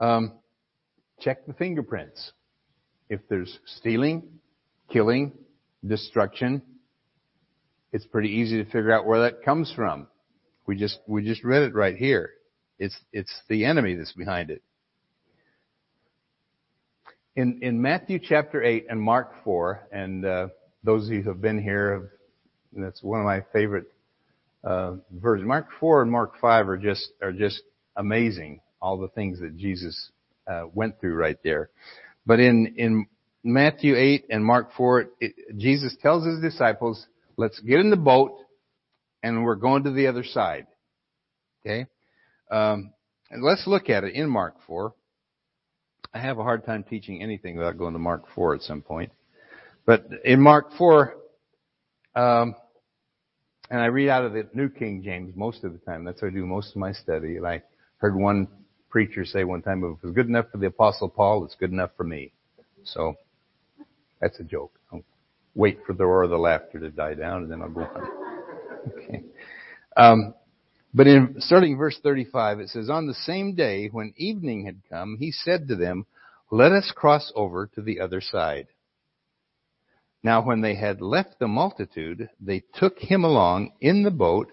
Um, 0.00 0.32
check 1.20 1.46
the 1.46 1.54
fingerprints. 1.54 2.32
If 3.08 3.20
there's 3.28 3.58
stealing, 3.78 4.24
killing, 4.90 5.32
destruction, 5.86 6.62
it's 7.92 8.06
pretty 8.06 8.30
easy 8.30 8.62
to 8.62 8.64
figure 8.64 8.92
out 8.92 9.06
where 9.06 9.22
that 9.22 9.42
comes 9.42 9.72
from. 9.74 10.06
We 10.66 10.76
just, 10.76 10.98
we 11.06 11.22
just 11.22 11.44
read 11.44 11.62
it 11.62 11.74
right 11.74 11.96
here. 11.96 12.30
It's, 12.78 12.96
it's 13.12 13.32
the 13.48 13.64
enemy 13.64 13.94
that's 13.94 14.12
behind 14.12 14.50
it. 14.50 14.62
In, 17.36 17.60
in 17.62 17.80
Matthew 17.80 18.18
chapter 18.18 18.62
8 18.62 18.86
and 18.88 19.00
Mark 19.00 19.32
4, 19.44 19.88
and 19.92 20.24
uh, 20.24 20.48
those 20.84 21.06
of 21.06 21.12
you 21.12 21.22
who 21.22 21.30
have 21.30 21.40
been 21.40 21.62
here, 21.62 21.94
have, 21.94 22.08
that's 22.72 23.02
one 23.02 23.20
of 23.20 23.26
my 23.26 23.42
favorite 23.52 23.86
uh, 24.64 24.94
versions. 25.10 25.46
Mark 25.46 25.68
4 25.80 26.02
and 26.02 26.10
Mark 26.10 26.34
5 26.40 26.68
are 26.68 26.76
just, 26.76 27.10
are 27.22 27.32
just 27.32 27.62
amazing. 27.96 28.60
All 28.80 28.98
the 28.98 29.08
things 29.08 29.40
that 29.40 29.56
Jesus 29.56 30.10
uh, 30.46 30.64
went 30.72 31.00
through 31.00 31.14
right 31.14 31.38
there. 31.44 31.70
But 32.26 32.40
in, 32.40 32.74
in 32.76 33.06
Matthew 33.44 33.96
8 33.96 34.26
and 34.30 34.44
Mark 34.44 34.70
4, 34.76 35.06
it, 35.20 35.34
Jesus 35.56 35.96
tells 36.00 36.26
his 36.26 36.40
disciples, 36.40 37.06
let's 37.36 37.60
get 37.60 37.80
in 37.80 37.90
the 37.90 37.96
boat 37.96 38.38
and 39.22 39.44
we're 39.44 39.56
going 39.56 39.84
to 39.84 39.90
the 39.90 40.06
other 40.06 40.24
side. 40.24 40.66
Okay? 41.60 41.86
Um, 42.50 42.92
and 43.30 43.42
let's 43.42 43.66
look 43.66 43.88
at 43.88 44.04
it 44.04 44.14
in 44.14 44.28
Mark 44.28 44.56
4. 44.66 44.92
I 46.14 46.18
have 46.18 46.38
a 46.38 46.42
hard 46.42 46.66
time 46.66 46.84
teaching 46.84 47.22
anything 47.22 47.56
without 47.56 47.78
going 47.78 47.94
to 47.94 47.98
Mark 47.98 48.24
4 48.34 48.56
at 48.56 48.62
some 48.62 48.82
point. 48.82 49.12
But 49.86 50.06
in 50.24 50.40
Mark 50.40 50.72
4, 50.76 51.14
um, 52.14 52.54
and 53.70 53.80
I 53.80 53.86
read 53.86 54.10
out 54.10 54.24
of 54.24 54.34
the 54.34 54.46
New 54.52 54.68
King 54.68 55.02
James 55.02 55.34
most 55.34 55.64
of 55.64 55.72
the 55.72 55.78
time. 55.78 56.04
That's 56.04 56.20
how 56.20 56.26
I 56.26 56.30
do 56.30 56.44
most 56.44 56.70
of 56.70 56.76
my 56.76 56.92
study. 56.92 57.38
And 57.38 57.46
I 57.46 57.62
heard 57.96 58.14
one 58.14 58.46
preacher 58.90 59.24
say 59.24 59.44
one 59.44 59.62
time, 59.62 59.82
if 59.82 60.02
it 60.02 60.06
was 60.06 60.14
good 60.14 60.28
enough 60.28 60.50
for 60.52 60.58
the 60.58 60.66
Apostle 60.66 61.08
Paul, 61.08 61.44
it's 61.46 61.54
good 61.54 61.72
enough 61.72 61.90
for 61.96 62.04
me. 62.04 62.32
So, 62.84 63.14
that's 64.20 64.38
a 64.40 64.44
joke. 64.44 64.78
Wait 65.54 65.78
for 65.86 65.92
the 65.92 66.04
roar 66.04 66.24
of 66.24 66.30
the 66.30 66.38
laughter 66.38 66.78
to 66.78 66.90
die 66.90 67.14
down 67.14 67.42
and 67.42 67.52
then 67.52 67.62
I'll 67.62 67.68
go 67.68 67.82
on. 67.82 68.08
Okay. 68.84 69.22
Um, 69.96 70.34
but 70.92 71.06
in 71.06 71.36
starting 71.38 71.76
verse 71.76 71.96
35, 72.02 72.58
it 72.58 72.68
says, 72.68 72.90
On 72.90 73.06
the 73.06 73.14
same 73.14 73.54
day 73.54 73.88
when 73.92 74.12
evening 74.16 74.66
had 74.66 74.80
come, 74.90 75.16
he 75.20 75.30
said 75.30 75.68
to 75.68 75.76
them, 75.76 76.04
Let 76.50 76.72
us 76.72 76.92
cross 76.94 77.32
over 77.36 77.68
to 77.76 77.80
the 77.80 78.00
other 78.00 78.20
side. 78.20 78.66
Now 80.22 80.44
when 80.44 80.60
they 80.60 80.74
had 80.74 81.00
left 81.00 81.38
the 81.38 81.48
multitude, 81.48 82.28
they 82.40 82.64
took 82.74 82.98
him 82.98 83.24
along 83.24 83.72
in 83.80 84.02
the 84.02 84.10
boat, 84.10 84.52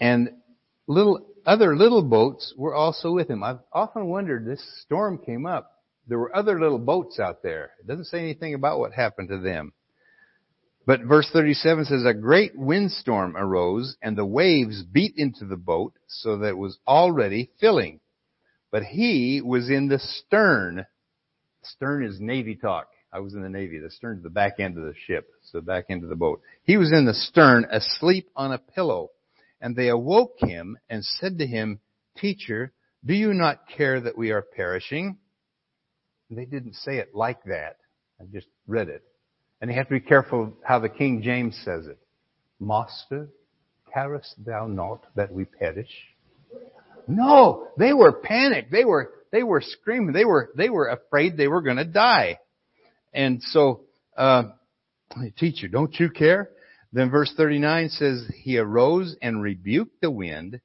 and 0.00 0.30
little 0.86 1.26
other 1.46 1.76
little 1.76 2.02
boats 2.02 2.52
were 2.56 2.74
also 2.74 3.12
with 3.12 3.30
him. 3.30 3.42
I've 3.42 3.60
often 3.72 4.06
wondered, 4.06 4.44
this 4.44 4.64
storm 4.82 5.18
came 5.18 5.46
up. 5.46 5.75
There 6.06 6.18
were 6.18 6.34
other 6.34 6.60
little 6.60 6.78
boats 6.78 7.18
out 7.18 7.42
there. 7.42 7.72
It 7.80 7.86
doesn't 7.86 8.06
say 8.06 8.20
anything 8.20 8.54
about 8.54 8.78
what 8.78 8.92
happened 8.92 9.28
to 9.30 9.38
them. 9.38 9.72
But 10.86 11.02
verse 11.02 11.28
37 11.32 11.86
says, 11.86 12.04
A 12.04 12.14
great 12.14 12.56
windstorm 12.56 13.36
arose, 13.36 13.96
and 14.00 14.16
the 14.16 14.24
waves 14.24 14.84
beat 14.84 15.14
into 15.16 15.44
the 15.44 15.56
boat, 15.56 15.94
so 16.06 16.38
that 16.38 16.50
it 16.50 16.58
was 16.58 16.78
already 16.86 17.50
filling. 17.60 17.98
But 18.70 18.84
he 18.84 19.42
was 19.44 19.68
in 19.68 19.88
the 19.88 19.98
stern. 19.98 20.86
Stern 21.62 22.04
is 22.04 22.20
Navy 22.20 22.54
talk. 22.54 22.86
I 23.12 23.18
was 23.18 23.34
in 23.34 23.42
the 23.42 23.48
Navy. 23.48 23.80
The 23.80 23.90
stern 23.90 24.18
is 24.18 24.22
the 24.22 24.30
back 24.30 24.60
end 24.60 24.78
of 24.78 24.84
the 24.84 24.94
ship, 25.06 25.28
so 25.42 25.60
back 25.60 25.86
end 25.88 26.04
of 26.04 26.08
the 26.08 26.16
boat. 26.16 26.40
He 26.62 26.76
was 26.76 26.92
in 26.92 27.04
the 27.04 27.14
stern, 27.14 27.66
asleep 27.70 28.28
on 28.36 28.52
a 28.52 28.58
pillow. 28.58 29.10
And 29.60 29.74
they 29.74 29.88
awoke 29.88 30.36
him 30.38 30.76
and 30.88 31.04
said 31.04 31.38
to 31.38 31.46
him, 31.46 31.80
Teacher, 32.16 32.72
do 33.04 33.14
you 33.14 33.34
not 33.34 33.68
care 33.68 34.00
that 34.00 34.18
we 34.18 34.30
are 34.30 34.42
perishing? 34.42 35.18
They 36.30 36.44
didn't 36.44 36.74
say 36.74 36.98
it 36.98 37.14
like 37.14 37.42
that. 37.44 37.76
I 38.20 38.24
just 38.32 38.48
read 38.66 38.88
it. 38.88 39.02
And 39.60 39.70
you 39.70 39.76
have 39.76 39.88
to 39.88 39.94
be 39.94 40.00
careful 40.00 40.52
how 40.62 40.78
the 40.80 40.88
King 40.88 41.22
James 41.22 41.58
says 41.64 41.86
it. 41.86 41.98
Master, 42.58 43.28
carest 43.92 44.34
thou 44.44 44.66
not 44.66 45.04
that 45.14 45.32
we 45.32 45.44
perish? 45.44 45.90
No, 47.06 47.68
they 47.78 47.92
were 47.92 48.12
panicked. 48.12 48.72
They 48.72 48.84
were, 48.84 49.12
they 49.30 49.42
were 49.42 49.62
screaming. 49.62 50.12
They 50.12 50.24
were, 50.24 50.50
they 50.56 50.68
were 50.68 50.88
afraid 50.88 51.36
they 51.36 51.48
were 51.48 51.62
going 51.62 51.76
to 51.76 51.84
die. 51.84 52.38
And 53.14 53.42
so, 53.42 53.82
uh, 54.16 54.44
teacher, 55.38 55.68
don't 55.68 55.94
you 55.98 56.10
care? 56.10 56.50
Then 56.92 57.10
verse 57.10 57.32
39 57.36 57.90
says, 57.90 58.26
He 58.42 58.58
arose 58.58 59.16
and 59.22 59.42
rebuked 59.42 60.00
the 60.00 60.10
wind 60.10 60.60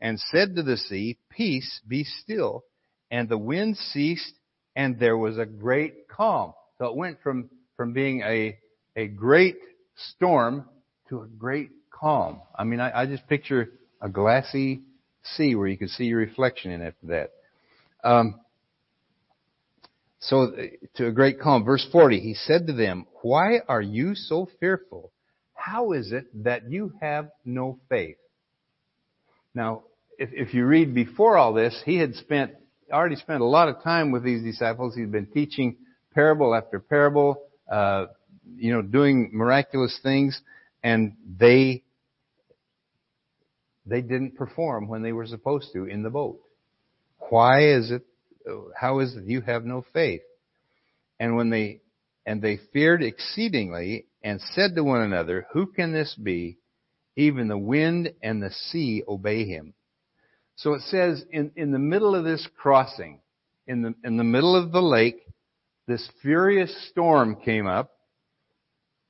and 0.00 0.18
said 0.18 0.56
to 0.56 0.62
the 0.62 0.76
sea, 0.76 1.18
Peace, 1.30 1.80
be 1.86 2.04
still. 2.04 2.64
And 3.10 3.28
the 3.28 3.38
wind 3.38 3.76
ceased 3.76 4.34
and 4.76 4.98
there 4.98 5.16
was 5.16 5.38
a 5.38 5.46
great 5.46 6.08
calm. 6.08 6.54
So 6.78 6.86
it 6.86 6.96
went 6.96 7.20
from 7.22 7.50
from 7.80 7.94
being 7.94 8.20
a, 8.20 8.58
a 8.94 9.06
great 9.06 9.56
storm 9.96 10.68
to 11.08 11.22
a 11.22 11.26
great 11.26 11.70
calm. 11.90 12.42
I 12.54 12.64
mean, 12.64 12.78
I, 12.78 13.02
I 13.02 13.06
just 13.06 13.26
picture 13.26 13.70
a 14.02 14.08
glassy 14.10 14.82
sea 15.22 15.54
where 15.54 15.66
you 15.66 15.78
can 15.78 15.88
see 15.88 16.04
your 16.04 16.18
reflection 16.18 16.72
in 16.72 16.82
it. 16.82 16.88
after 16.88 17.06
that. 17.06 17.30
Um, 18.06 18.40
so 20.18 20.52
to 20.96 21.06
a 21.06 21.10
great 21.10 21.40
calm. 21.40 21.64
Verse 21.64 21.86
40, 21.90 22.20
he 22.20 22.34
said 22.34 22.66
to 22.66 22.74
them, 22.74 23.06
why 23.22 23.60
are 23.66 23.80
you 23.80 24.14
so 24.14 24.46
fearful? 24.60 25.10
How 25.54 25.92
is 25.92 26.12
it 26.12 26.26
that 26.44 26.70
you 26.70 26.92
have 27.00 27.30
no 27.46 27.78
faith? 27.88 28.18
Now, 29.54 29.84
if, 30.18 30.28
if 30.32 30.52
you 30.52 30.66
read 30.66 30.94
before 30.94 31.38
all 31.38 31.54
this, 31.54 31.80
he 31.86 31.96
had 31.96 32.14
spent, 32.14 32.52
already 32.90 33.16
spent 33.16 33.40
a 33.40 33.46
lot 33.46 33.68
of 33.68 33.82
time 33.82 34.10
with 34.10 34.24
these 34.24 34.42
disciples. 34.42 34.94
He'd 34.94 35.12
been 35.12 35.26
teaching 35.26 35.76
parable 36.14 36.54
after 36.54 36.80
parable, 36.80 37.42
uh, 37.70 38.06
you 38.56 38.72
know, 38.72 38.82
doing 38.82 39.30
miraculous 39.32 39.98
things, 40.02 40.40
and 40.82 41.14
they 41.38 41.84
they 43.86 44.00
didn't 44.02 44.36
perform 44.36 44.88
when 44.88 45.02
they 45.02 45.12
were 45.12 45.26
supposed 45.26 45.72
to 45.72 45.84
in 45.84 46.02
the 46.02 46.10
boat. 46.10 46.40
Why 47.30 47.74
is 47.74 47.90
it? 47.90 48.02
How 48.78 49.00
is 49.00 49.16
it 49.16 49.24
you 49.24 49.40
have 49.42 49.64
no 49.64 49.84
faith? 49.92 50.22
And 51.18 51.36
when 51.36 51.50
they 51.50 51.80
and 52.26 52.42
they 52.42 52.58
feared 52.72 53.02
exceedingly 53.02 54.06
and 54.22 54.40
said 54.40 54.74
to 54.74 54.84
one 54.84 55.02
another, 55.02 55.46
Who 55.52 55.66
can 55.66 55.92
this 55.92 56.14
be? 56.14 56.58
Even 57.16 57.48
the 57.48 57.58
wind 57.58 58.12
and 58.22 58.42
the 58.42 58.50
sea 58.50 59.02
obey 59.06 59.44
him. 59.44 59.74
So 60.60 60.74
it 60.74 60.82
says 60.82 61.24
in, 61.30 61.52
in 61.56 61.72
the 61.72 61.78
middle 61.78 62.14
of 62.14 62.24
this 62.24 62.46
crossing, 62.58 63.20
in 63.66 63.80
the, 63.80 63.94
in 64.04 64.18
the 64.18 64.24
middle 64.24 64.54
of 64.54 64.72
the 64.72 64.82
lake, 64.82 65.26
this 65.86 66.06
furious 66.20 66.70
storm 66.90 67.36
came 67.36 67.66
up, 67.66 67.90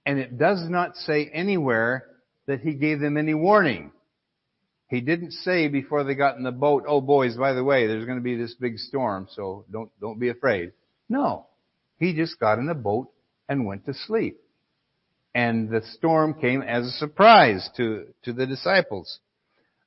and 0.06 0.20
it 0.20 0.38
does 0.38 0.64
not 0.68 0.94
say 0.94 1.28
anywhere 1.34 2.06
that 2.46 2.60
he 2.60 2.74
gave 2.74 3.00
them 3.00 3.16
any 3.16 3.34
warning. 3.34 3.90
He 4.86 5.00
didn't 5.00 5.32
say 5.32 5.66
before 5.66 6.04
they 6.04 6.14
got 6.14 6.36
in 6.36 6.44
the 6.44 6.52
boat, 6.52 6.84
oh 6.86 7.00
boys, 7.00 7.36
by 7.36 7.52
the 7.52 7.64
way, 7.64 7.88
there's 7.88 8.06
going 8.06 8.18
to 8.18 8.22
be 8.22 8.36
this 8.36 8.54
big 8.54 8.78
storm, 8.78 9.26
so 9.34 9.64
don't, 9.72 9.90
don't 10.00 10.20
be 10.20 10.28
afraid. 10.28 10.70
No. 11.08 11.46
He 11.98 12.14
just 12.14 12.38
got 12.38 12.60
in 12.60 12.66
the 12.66 12.74
boat 12.74 13.10
and 13.48 13.66
went 13.66 13.86
to 13.86 13.94
sleep. 13.94 14.40
And 15.34 15.68
the 15.68 15.82
storm 15.94 16.34
came 16.34 16.62
as 16.62 16.86
a 16.86 16.92
surprise 16.92 17.68
to, 17.76 18.06
to 18.22 18.32
the 18.32 18.46
disciples. 18.46 19.18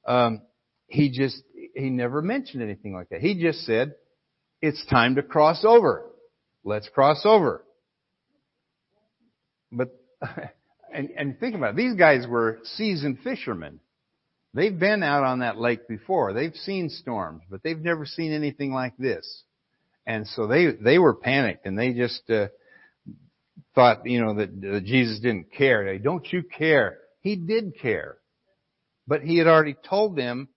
Um, 0.06 0.42
he 0.88 1.10
just, 1.10 1.42
he 1.74 1.90
never 1.90 2.22
mentioned 2.22 2.64
anything 2.64 2.94
like 2.94 3.10
that. 3.10 3.22
He 3.22 3.42
just 3.42 3.66
said, 3.66 3.96
it's 4.62 4.86
time 4.86 5.16
to 5.16 5.24
cross 5.24 5.64
over. 5.66 6.06
Let's 6.64 6.88
cross 6.90 7.22
over. 7.26 7.64
But, 9.72 9.90
and, 10.94 11.10
and 11.18 11.40
think 11.40 11.56
about 11.56 11.72
it. 11.72 11.76
These 11.78 11.96
guys 11.96 12.26
were 12.28 12.60
seasoned 12.76 13.20
fishermen. 13.24 13.80
They've 14.54 14.78
been 14.78 15.02
out 15.04 15.24
on 15.24 15.40
that 15.40 15.58
lake 15.58 15.88
before. 15.88 16.34
They've 16.34 16.56
seen 16.56 16.90
storms, 16.90 17.42
but 17.50 17.64
they've 17.64 17.80
never 17.80 18.06
seen 18.06 18.32
anything 18.32 18.72
like 18.72 18.96
this. 18.98 19.44
And 20.06 20.28
so 20.28 20.48
they, 20.48 20.72
they 20.72 21.00
were 21.00 21.16
panicked 21.16 21.66
and 21.66 21.78
they 21.78 21.94
just, 21.94 22.30
uh, 22.30 22.48
thought, 23.76 24.06
you 24.06 24.22
know, 24.22 24.36
that, 24.36 24.62
that 24.62 24.84
Jesus 24.86 25.20
didn't 25.20 25.52
care. 25.52 25.86
They, 25.86 25.98
Don't 25.98 26.32
you 26.32 26.44
care? 26.44 27.00
He 27.22 27.36
did 27.36 27.80
care. 27.82 28.18
But 29.08 29.22
he 29.22 29.38
had 29.38 29.48
already 29.48 29.76
told 29.90 30.16
them 30.16 30.50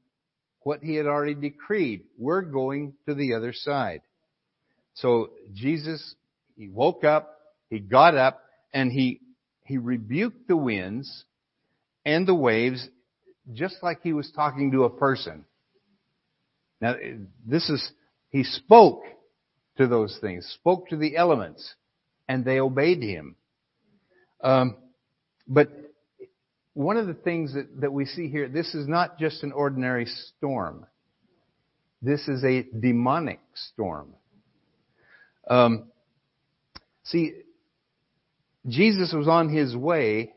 what 0.66 0.82
he 0.82 0.96
had 0.96 1.06
already 1.06 1.36
decreed. 1.36 2.02
We're 2.18 2.42
going 2.42 2.94
to 3.06 3.14
the 3.14 3.34
other 3.34 3.52
side. 3.52 4.00
So 4.94 5.30
Jesus 5.54 6.16
he 6.56 6.68
woke 6.68 7.04
up, 7.04 7.38
he 7.70 7.78
got 7.78 8.16
up, 8.16 8.42
and 8.74 8.90
he, 8.90 9.20
he 9.62 9.78
rebuked 9.78 10.48
the 10.48 10.56
winds 10.56 11.24
and 12.04 12.26
the 12.26 12.34
waves 12.34 12.88
just 13.52 13.76
like 13.80 14.00
he 14.02 14.12
was 14.12 14.32
talking 14.34 14.72
to 14.72 14.82
a 14.82 14.90
person. 14.90 15.44
Now, 16.80 16.96
this 17.46 17.70
is, 17.70 17.88
he 18.30 18.42
spoke 18.42 19.04
to 19.76 19.86
those 19.86 20.18
things, 20.20 20.50
spoke 20.60 20.88
to 20.88 20.96
the 20.96 21.16
elements, 21.16 21.76
and 22.28 22.44
they 22.44 22.58
obeyed 22.58 23.04
him. 23.04 23.36
Um, 24.42 24.76
but 25.46 25.68
one 26.76 26.98
of 26.98 27.06
the 27.06 27.14
things 27.14 27.54
that, 27.54 27.80
that 27.80 27.90
we 27.90 28.04
see 28.04 28.28
here, 28.28 28.50
this 28.50 28.74
is 28.74 28.86
not 28.86 29.18
just 29.18 29.42
an 29.42 29.50
ordinary 29.50 30.04
storm. 30.04 30.84
This 32.02 32.28
is 32.28 32.44
a 32.44 32.64
demonic 32.78 33.40
storm. 33.54 34.12
Um, 35.48 35.84
see, 37.04 37.32
Jesus 38.68 39.14
was 39.16 39.26
on 39.26 39.48
his 39.48 39.74
way 39.74 40.34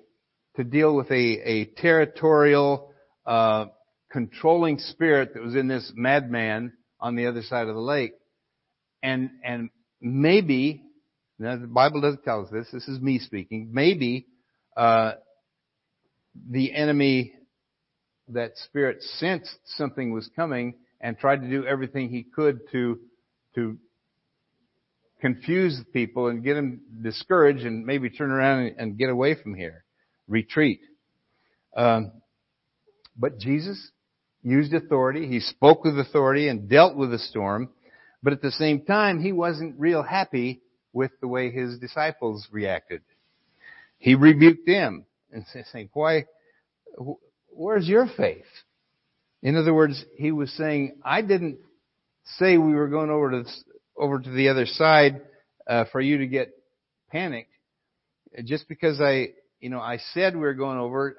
to 0.55 0.63
deal 0.63 0.95
with 0.95 1.11
a, 1.11 1.13
a 1.13 1.65
territorial, 1.65 2.93
uh, 3.25 3.65
controlling 4.09 4.79
spirit 4.79 5.33
that 5.33 5.43
was 5.43 5.55
in 5.55 5.67
this 5.67 5.91
madman 5.93 6.71
on 7.01 7.17
the 7.17 7.27
other 7.27 7.41
side 7.41 7.67
of 7.67 7.75
the 7.75 7.81
lake. 7.81 8.13
And, 9.03 9.29
and 9.43 9.71
maybe, 9.99 10.83
now 11.37 11.57
the 11.57 11.67
Bible 11.67 11.99
doesn't 11.99 12.23
tell 12.23 12.45
us 12.45 12.49
this, 12.49 12.67
this 12.71 12.87
is 12.87 13.01
me 13.01 13.19
speaking, 13.19 13.71
maybe, 13.73 14.27
uh, 14.77 15.15
the 16.49 16.73
enemy, 16.73 17.33
that 18.29 18.57
spirit 18.65 19.01
sensed 19.01 19.57
something 19.77 20.13
was 20.13 20.29
coming 20.35 20.75
and 21.01 21.17
tried 21.17 21.41
to 21.41 21.49
do 21.49 21.65
everything 21.65 22.09
he 22.09 22.23
could 22.23 22.59
to, 22.71 22.99
to 23.55 23.77
confuse 25.21 25.81
people 25.93 26.27
and 26.27 26.43
get 26.43 26.53
them 26.53 26.81
discouraged 27.01 27.65
and 27.65 27.85
maybe 27.85 28.09
turn 28.09 28.31
around 28.31 28.59
and, 28.59 28.79
and 28.79 28.97
get 28.97 29.09
away 29.09 29.35
from 29.35 29.55
here. 29.55 29.83
Retreat. 30.27 30.81
Um, 31.75 32.11
but 33.17 33.39
Jesus 33.39 33.91
used 34.43 34.73
authority. 34.73 35.27
He 35.27 35.39
spoke 35.39 35.83
with 35.83 35.97
authority 35.99 36.47
and 36.47 36.69
dealt 36.69 36.95
with 36.95 37.11
the 37.11 37.19
storm. 37.19 37.69
But 38.21 38.33
at 38.33 38.41
the 38.41 38.51
same 38.51 38.81
time, 38.85 39.21
he 39.21 39.31
wasn't 39.31 39.79
real 39.79 40.03
happy 40.03 40.61
with 40.93 41.11
the 41.21 41.27
way 41.27 41.51
his 41.51 41.79
disciples 41.79 42.47
reacted. 42.51 43.01
He 43.97 44.15
rebuked 44.15 44.65
them 44.65 45.05
and 45.31 45.45
say 45.53 45.63
saying, 45.71 45.89
why, 45.93 46.25
where's 47.49 47.87
your 47.87 48.07
faith? 48.17 48.45
In 49.41 49.55
other 49.55 49.73
words, 49.73 50.03
he 50.17 50.31
was 50.31 50.51
saying, 50.53 50.97
I 51.03 51.21
didn't 51.21 51.59
say 52.37 52.57
we 52.57 52.73
were 52.73 52.89
going 52.89 53.09
over 53.09 53.31
to, 53.31 53.43
over 53.97 54.19
to 54.19 54.29
the 54.29 54.49
other 54.49 54.65
side, 54.65 55.21
uh, 55.67 55.85
for 55.91 56.01
you 56.01 56.17
to 56.19 56.27
get 56.27 56.51
panicked. 57.11 57.51
Just 58.43 58.67
because 58.67 58.99
I, 58.99 59.29
you 59.59 59.69
know, 59.69 59.79
I 59.79 59.99
said 60.13 60.35
we 60.35 60.41
were 60.41 60.53
going 60.53 60.77
over, 60.77 61.17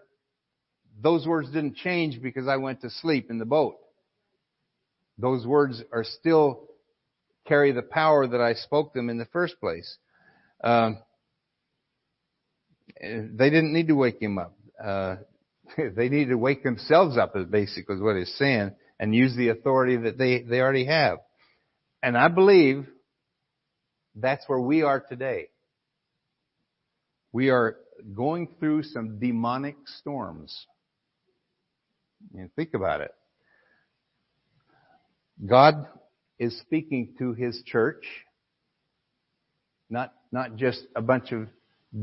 those 1.02 1.26
words 1.26 1.48
didn't 1.48 1.76
change 1.76 2.20
because 2.22 2.46
I 2.46 2.56
went 2.56 2.82
to 2.82 2.90
sleep 2.90 3.30
in 3.30 3.38
the 3.38 3.44
boat. 3.44 3.76
Those 5.18 5.46
words 5.46 5.82
are 5.92 6.04
still 6.04 6.68
carry 7.46 7.72
the 7.72 7.82
power 7.82 8.26
that 8.26 8.40
I 8.40 8.54
spoke 8.54 8.92
them 8.92 9.10
in 9.10 9.18
the 9.18 9.26
first 9.26 9.60
place. 9.60 9.96
Um, 10.62 10.98
they 13.00 13.50
didn't 13.50 13.73
need 13.73 13.88
to 13.88 13.94
wake 13.94 14.20
him 14.20 14.38
up. 14.38 14.56
Uh, 14.82 15.16
they 15.76 16.09
needed 16.09 16.30
to 16.30 16.38
wake 16.38 16.62
themselves 16.62 17.16
up, 17.16 17.37
is 17.37 17.47
basically 17.47 18.00
what 18.00 18.16
he's 18.16 18.35
saying, 18.37 18.73
and 18.99 19.14
use 19.14 19.35
the 19.37 19.49
authority 19.49 19.97
that 19.97 20.18
they, 20.18 20.42
they 20.42 20.61
already 20.61 20.87
have. 20.87 21.18
And 22.02 22.16
I 22.16 22.28
believe 22.28 22.87
that's 24.14 24.44
where 24.47 24.61
we 24.61 24.82
are 24.82 25.00
today. 25.00 25.49
We 27.32 27.50
are 27.50 27.76
going 28.14 28.49
through 28.58 28.84
some 28.84 29.19
demonic 29.19 29.76
storms. 30.00 30.67
And 32.34 32.52
think 32.54 32.75
about 32.75 33.00
it. 33.00 33.14
God 35.47 35.86
is 36.38 36.58
speaking 36.60 37.14
to 37.19 37.32
His 37.32 37.62
church, 37.64 38.04
not, 39.88 40.12
not 40.32 40.56
just 40.56 40.82
a 40.95 41.02
bunch 41.02 41.32
of 41.32 41.49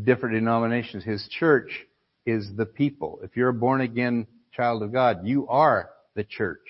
different 0.03 0.35
denominations. 0.35 1.03
His 1.03 1.27
church 1.29 1.69
is 2.25 2.49
the 2.55 2.65
people. 2.65 3.19
If 3.23 3.37
you're 3.37 3.49
a 3.49 3.53
born 3.53 3.81
again 3.81 4.27
child 4.53 4.83
of 4.83 4.91
God, 4.91 5.25
you 5.25 5.47
are 5.47 5.89
the 6.15 6.23
church. 6.23 6.61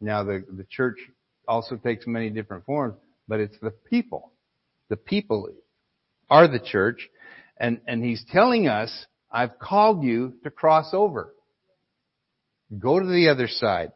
Now 0.00 0.24
the, 0.24 0.44
the 0.50 0.64
church 0.64 0.98
also 1.46 1.76
takes 1.76 2.06
many 2.06 2.30
different 2.30 2.64
forms, 2.64 2.94
but 3.26 3.40
it's 3.40 3.58
the 3.60 3.70
people. 3.70 4.32
The 4.88 4.96
people 4.96 5.48
are 6.30 6.48
the 6.48 6.60
church. 6.60 7.08
And, 7.58 7.80
and 7.86 8.04
he's 8.04 8.24
telling 8.32 8.68
us, 8.68 9.06
I've 9.30 9.58
called 9.58 10.04
you 10.04 10.34
to 10.44 10.50
cross 10.50 10.90
over. 10.92 11.34
Go 12.78 13.00
to 13.00 13.06
the 13.06 13.28
other 13.28 13.48
side. 13.48 13.92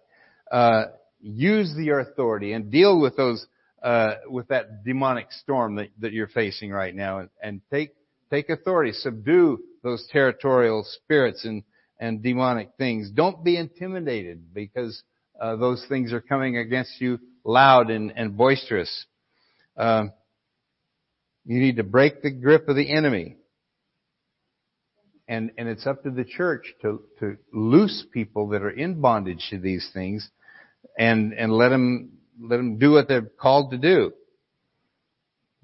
Uh, 0.50 0.84
use 1.20 1.72
your 1.76 2.00
authority 2.00 2.52
and 2.52 2.70
deal 2.70 3.00
with 3.00 3.16
those, 3.16 3.46
uh, 3.82 4.14
with 4.28 4.48
that 4.48 4.84
demonic 4.84 5.30
storm 5.30 5.76
that, 5.76 5.88
that 6.00 6.12
you're 6.12 6.26
facing 6.26 6.70
right 6.70 6.94
now 6.94 7.20
and, 7.20 7.30
and 7.42 7.60
take, 7.70 7.94
take 8.32 8.48
authority. 8.48 8.92
Subdue 8.92 9.60
those 9.82 10.06
territorial 10.10 10.84
spirits 10.84 11.44
and, 11.44 11.62
and 12.00 12.22
demonic 12.22 12.70
things. 12.78 13.10
Don't 13.10 13.44
be 13.44 13.56
intimidated 13.56 14.54
because 14.54 15.02
uh, 15.40 15.56
those 15.56 15.84
things 15.88 16.12
are 16.12 16.20
coming 16.20 16.56
against 16.56 17.00
you 17.00 17.18
loud 17.44 17.90
and, 17.90 18.12
and 18.16 18.36
boisterous. 18.36 19.06
Uh, 19.76 20.04
you 21.44 21.60
need 21.60 21.76
to 21.76 21.82
break 21.82 22.22
the 22.22 22.30
grip 22.30 22.68
of 22.68 22.76
the 22.76 22.92
enemy. 22.92 23.36
And, 25.28 25.50
and 25.56 25.68
it's 25.68 25.86
up 25.86 26.02
to 26.02 26.10
the 26.10 26.24
church 26.24 26.66
to, 26.82 27.02
to 27.20 27.36
loose 27.52 28.04
people 28.12 28.48
that 28.48 28.62
are 28.62 28.70
in 28.70 29.00
bondage 29.00 29.46
to 29.50 29.58
these 29.58 29.88
things 29.92 30.28
and, 30.98 31.32
and 31.32 31.52
let 31.52 31.70
them, 31.70 32.12
let 32.40 32.58
them 32.58 32.78
do 32.78 32.92
what 32.92 33.08
they're 33.08 33.22
called 33.22 33.70
to 33.70 33.78
do. 33.78 34.12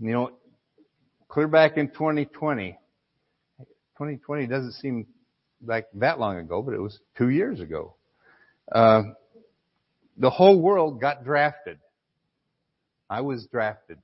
You 0.01 0.13
know, 0.13 0.31
clear 1.39 1.47
back 1.47 1.77
in 1.77 1.87
2020, 1.87 2.77
2020 3.61 4.47
doesn't 4.49 4.73
seem 4.73 5.07
like 5.65 5.87
that 5.95 6.19
long 6.19 6.37
ago, 6.37 6.63
but 6.63 6.75
it 6.75 6.81
was 6.81 6.99
two 7.17 7.29
years 7.29 7.61
ago. 7.61 7.95
Uh, 8.73 9.03
the 10.17 10.31
whole 10.31 10.61
world 10.61 11.01
got 11.01 11.23
drafted. 11.23 11.79
I 13.09 13.21
was 13.21 13.47
drafted 13.53 13.99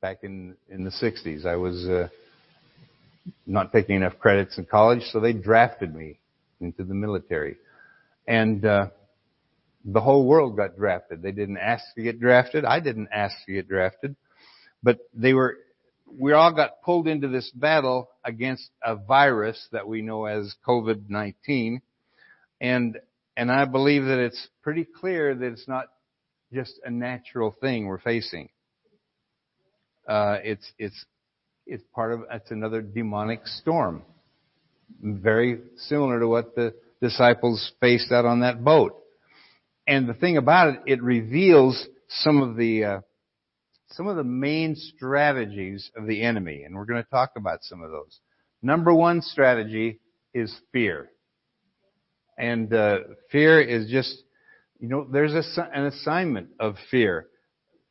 back 0.00 0.20
in 0.22 0.56
in 0.70 0.82
the 0.82 0.90
60s. 0.90 1.44
I 1.44 1.56
was 1.56 1.86
uh, 1.86 2.08
not 3.46 3.70
taking 3.70 3.96
enough 3.96 4.18
credits 4.18 4.56
in 4.56 4.64
college, 4.64 5.02
so 5.12 5.20
they 5.20 5.34
drafted 5.34 5.94
me 5.94 6.18
into 6.58 6.84
the 6.84 6.94
military, 6.94 7.56
and 8.26 8.64
uh, 8.64 8.86
the 9.84 10.00
whole 10.00 10.26
world 10.26 10.56
got 10.56 10.78
drafted. 10.78 11.20
They 11.20 11.32
didn't 11.32 11.58
ask 11.58 11.84
to 11.96 12.02
get 12.02 12.18
drafted. 12.18 12.64
I 12.64 12.80
didn't 12.80 13.08
ask 13.12 13.36
to 13.44 13.52
get 13.52 13.68
drafted, 13.68 14.16
but 14.82 15.00
they 15.12 15.34
were. 15.34 15.58
We 16.16 16.32
all 16.32 16.52
got 16.52 16.82
pulled 16.82 17.08
into 17.08 17.28
this 17.28 17.50
battle 17.54 18.08
against 18.24 18.68
a 18.82 18.96
virus 18.96 19.68
that 19.72 19.86
we 19.86 20.02
know 20.02 20.24
as 20.24 20.54
COVID-19, 20.66 21.80
and 22.60 22.98
and 23.36 23.52
I 23.52 23.66
believe 23.66 24.04
that 24.04 24.18
it's 24.18 24.48
pretty 24.62 24.84
clear 24.84 25.34
that 25.34 25.46
it's 25.46 25.68
not 25.68 25.86
just 26.52 26.80
a 26.84 26.90
natural 26.90 27.54
thing 27.60 27.86
we're 27.86 28.00
facing. 28.00 28.48
Uh, 30.08 30.38
it's 30.42 30.72
it's 30.78 31.04
it's 31.66 31.84
part 31.94 32.12
of 32.12 32.22
it's 32.30 32.50
another 32.50 32.82
demonic 32.82 33.46
storm, 33.46 34.02
very 35.02 35.60
similar 35.76 36.18
to 36.18 36.26
what 36.26 36.54
the 36.56 36.74
disciples 37.00 37.72
faced 37.80 38.10
out 38.10 38.24
on 38.24 38.40
that 38.40 38.64
boat. 38.64 38.96
And 39.86 40.08
the 40.08 40.14
thing 40.14 40.36
about 40.36 40.74
it, 40.74 40.80
it 40.86 41.02
reveals 41.02 41.86
some 42.08 42.42
of 42.42 42.56
the 42.56 42.84
uh, 42.84 43.00
some 43.90 44.06
of 44.06 44.16
the 44.16 44.24
main 44.24 44.76
strategies 44.76 45.90
of 45.96 46.06
the 46.06 46.22
enemy, 46.22 46.62
and 46.64 46.74
we're 46.74 46.84
going 46.84 47.02
to 47.02 47.10
talk 47.10 47.32
about 47.36 47.60
some 47.62 47.82
of 47.82 47.90
those. 47.90 48.20
Number 48.62 48.92
one 48.92 49.22
strategy 49.22 50.00
is 50.34 50.54
fear. 50.72 51.10
And 52.36 52.72
uh, 52.72 52.98
fear 53.32 53.60
is 53.60 53.90
just, 53.90 54.22
you 54.78 54.88
know, 54.88 55.06
there's 55.10 55.34
a, 55.34 55.68
an 55.74 55.86
assignment 55.86 56.50
of 56.60 56.76
fear. 56.90 57.28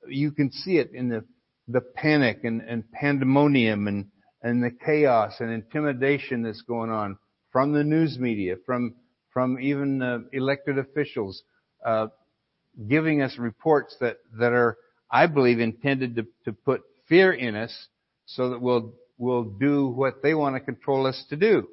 You 0.08 0.32
can 0.32 0.52
see 0.52 0.78
it 0.78 0.92
in 0.94 1.10
the 1.10 1.26
the 1.68 1.82
panic 1.82 2.44
and, 2.44 2.62
and 2.62 2.90
pandemonium 2.92 3.88
and 3.88 4.06
and 4.42 4.64
the 4.64 4.72
chaos 4.86 5.34
and 5.40 5.52
intimidation 5.52 6.44
that's 6.44 6.62
going 6.62 6.90
on 6.90 7.18
from 7.52 7.74
the 7.74 7.84
news 7.84 8.18
media, 8.20 8.56
from 8.66 8.96
from 9.32 9.60
even 9.60 10.02
uh, 10.02 10.20
elected 10.32 10.78
officials, 10.78 11.44
uh, 11.86 12.08
giving 12.88 13.22
us 13.22 13.38
reports 13.38 13.96
that 14.00 14.18
that 14.40 14.54
are, 14.54 14.78
I 15.10 15.28
believe, 15.28 15.60
intended 15.60 16.16
to 16.16 16.28
to 16.46 16.54
put 16.54 16.82
fear 17.08 17.32
in 17.32 17.56
us, 17.56 17.88
so 18.26 18.50
that 18.50 18.62
we'll 18.62 18.94
we'll 19.18 19.44
do 19.44 19.88
what 19.88 20.22
they 20.22 20.34
want 20.34 20.56
to 20.56 20.60
control 20.60 21.08
us 21.08 21.24
to 21.30 21.36
do. 21.36 21.68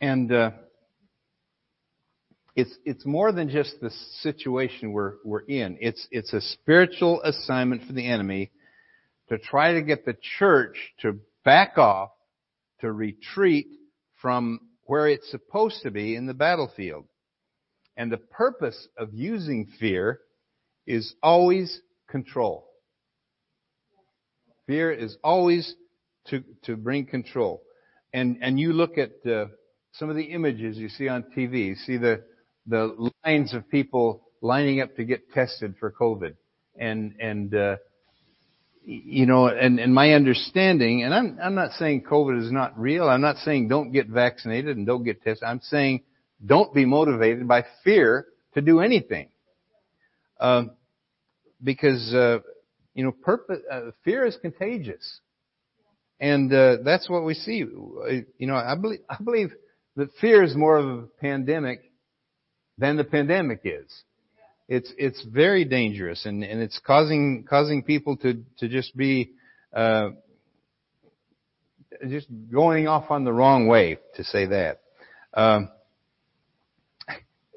And 0.00 0.30
uh, 0.30 0.50
it's, 2.54 2.74
it's 2.84 3.04
more 3.06 3.32
than 3.32 3.48
just 3.48 3.80
the 3.80 3.90
situation 4.20 4.92
we're, 4.92 5.14
we're 5.24 5.40
in. 5.40 5.78
It's, 5.80 6.06
it's 6.10 6.32
a 6.32 6.40
spiritual 6.40 7.22
assignment 7.22 7.84
for 7.84 7.92
the 7.92 8.06
enemy 8.06 8.50
to 9.28 9.38
try 9.38 9.74
to 9.74 9.82
get 9.82 10.04
the 10.04 10.16
church 10.38 10.76
to 11.00 11.18
back 11.44 11.78
off, 11.78 12.10
to 12.80 12.92
retreat 12.92 13.68
from 14.20 14.60
where 14.86 15.08
it's 15.08 15.30
supposed 15.30 15.82
to 15.82 15.90
be 15.90 16.14
in 16.14 16.26
the 16.26 16.34
battlefield. 16.34 17.06
And 17.96 18.10
the 18.10 18.18
purpose 18.18 18.88
of 18.98 19.12
using 19.12 19.66
fear 19.78 20.20
is 20.86 21.14
always 21.22 21.80
control. 22.08 22.68
Fear 24.66 24.92
is 24.92 25.16
always 25.22 25.74
to, 26.28 26.42
to 26.64 26.76
bring 26.76 27.06
control. 27.06 27.62
And, 28.12 28.38
and 28.42 28.58
you 28.58 28.72
look 28.72 28.98
at 28.98 29.12
uh, 29.30 29.46
some 29.92 30.10
of 30.10 30.16
the 30.16 30.24
images 30.24 30.76
you 30.76 30.88
see 30.88 31.08
on 31.08 31.24
TV, 31.36 31.66
you 31.68 31.74
see 31.74 31.96
the, 31.96 32.22
the 32.66 33.10
lines 33.24 33.54
of 33.54 33.68
people 33.70 34.22
lining 34.42 34.80
up 34.80 34.96
to 34.96 35.04
get 35.04 35.32
tested 35.32 35.74
for 35.78 35.92
COVID. 35.92 36.34
And, 36.78 37.14
and, 37.20 37.54
uh, 37.54 37.76
you 38.88 39.26
know, 39.26 39.48
and, 39.48 39.80
and 39.80 39.92
my 39.92 40.12
understanding, 40.12 41.02
and 41.02 41.12
I'm, 41.12 41.38
I'm 41.42 41.54
not 41.56 41.72
saying 41.72 42.04
COVID 42.08 42.40
is 42.40 42.52
not 42.52 42.78
real. 42.78 43.08
I'm 43.08 43.20
not 43.20 43.36
saying 43.38 43.66
don't 43.66 43.90
get 43.90 44.06
vaccinated 44.06 44.76
and 44.76 44.86
don't 44.86 45.02
get 45.02 45.22
tested. 45.24 45.42
I'm 45.42 45.60
saying 45.60 46.04
don't 46.44 46.72
be 46.72 46.84
motivated 46.84 47.48
by 47.48 47.64
fear 47.82 48.26
to 48.54 48.60
do 48.60 48.78
anything. 48.78 49.28
Um, 50.38 50.70
because, 51.64 52.14
uh, 52.14 52.38
you 52.94 53.02
know, 53.02 53.10
purpose, 53.10 53.58
uh, 53.68 53.90
fear 54.04 54.24
is 54.24 54.36
contagious. 54.40 55.20
And, 56.20 56.52
uh, 56.52 56.76
that's 56.84 57.10
what 57.10 57.24
we 57.24 57.34
see. 57.34 57.56
You 57.56 58.24
know, 58.38 58.54
I 58.54 58.76
believe, 58.76 59.00
I 59.10 59.16
believe 59.20 59.52
that 59.96 60.14
fear 60.20 60.44
is 60.44 60.54
more 60.54 60.76
of 60.76 60.86
a 60.86 61.06
pandemic 61.20 61.90
than 62.78 62.96
the 62.96 63.04
pandemic 63.04 63.62
is. 63.64 63.90
It's 64.68 64.92
it's 64.98 65.22
very 65.24 65.64
dangerous, 65.64 66.26
and 66.26 66.42
and 66.42 66.60
it's 66.60 66.80
causing 66.84 67.44
causing 67.48 67.84
people 67.84 68.16
to 68.18 68.42
to 68.58 68.68
just 68.68 68.96
be 68.96 69.30
uh, 69.72 70.08
just 72.08 72.26
going 72.52 72.88
off 72.88 73.10
on 73.10 73.22
the 73.22 73.32
wrong 73.32 73.68
way, 73.68 73.98
to 74.16 74.24
say 74.24 74.46
that. 74.46 74.80
Um, 75.34 75.68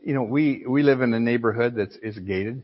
you 0.04 0.14
know, 0.14 0.22
we 0.22 0.64
we 0.68 0.84
live 0.84 1.02
in 1.02 1.12
a 1.16 1.20
neighborhood 1.20 1.74
that's 1.76 1.96
is 1.98 2.20
gated, 2.20 2.64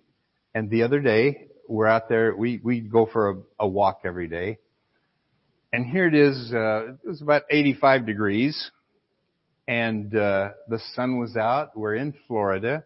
and 0.53 0.69
the 0.69 0.83
other 0.83 0.99
day 0.99 1.47
we're 1.67 1.87
out 1.87 2.07
there. 2.07 2.35
We 2.35 2.59
we 2.63 2.81
go 2.81 3.07
for 3.11 3.31
a, 3.31 3.35
a 3.61 3.67
walk 3.67 4.01
every 4.05 4.27
day, 4.27 4.59
and 5.73 5.87
here 5.87 6.05
it 6.05 6.13
is. 6.13 6.51
Uh, 6.53 6.93
it 7.03 7.07
was 7.07 7.21
about 7.23 7.43
85 7.49 8.05
degrees, 8.05 8.69
and 9.67 10.15
uh, 10.15 10.49
the 10.67 10.79
sun 10.93 11.19
was 11.19 11.35
out. 11.35 11.75
We're 11.75 11.95
in 11.95 12.13
Florida 12.27 12.83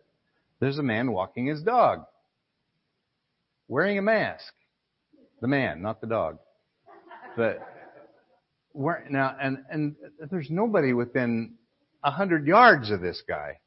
there's 0.60 0.78
a 0.78 0.84
man 0.84 1.12
walking 1.12 1.48
his 1.48 1.62
dog, 1.62 2.06
wearing 3.67 3.98
a 3.98 4.02
mask. 4.02 4.54
The 5.41 5.48
man, 5.48 5.82
not 5.82 6.02
the 6.02 6.08
dog. 6.08 6.39
But 7.38 7.60
where, 8.74 9.06
now, 9.10 9.36
and 9.39 9.60
and 9.69 9.95
there's 10.30 10.50
nobody 10.50 10.93
within 10.93 11.54
a 12.04 12.12
hundred 12.12 12.45
yards 12.45 12.91
of 12.91 13.02
this 13.02 13.24
guy. 13.28 13.60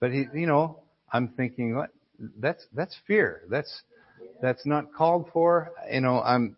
But 0.00 0.12
he, 0.12 0.26
you 0.34 0.46
know, 0.46 0.80
I'm 1.12 1.28
thinking, 1.28 1.74
what? 1.74 1.90
That's 2.38 2.66
that's 2.74 2.96
fear. 3.06 3.42
That's 3.48 3.82
that's 4.42 4.66
not 4.66 4.92
called 4.92 5.30
for. 5.32 5.72
You 5.90 6.00
know, 6.00 6.20
I'm. 6.20 6.56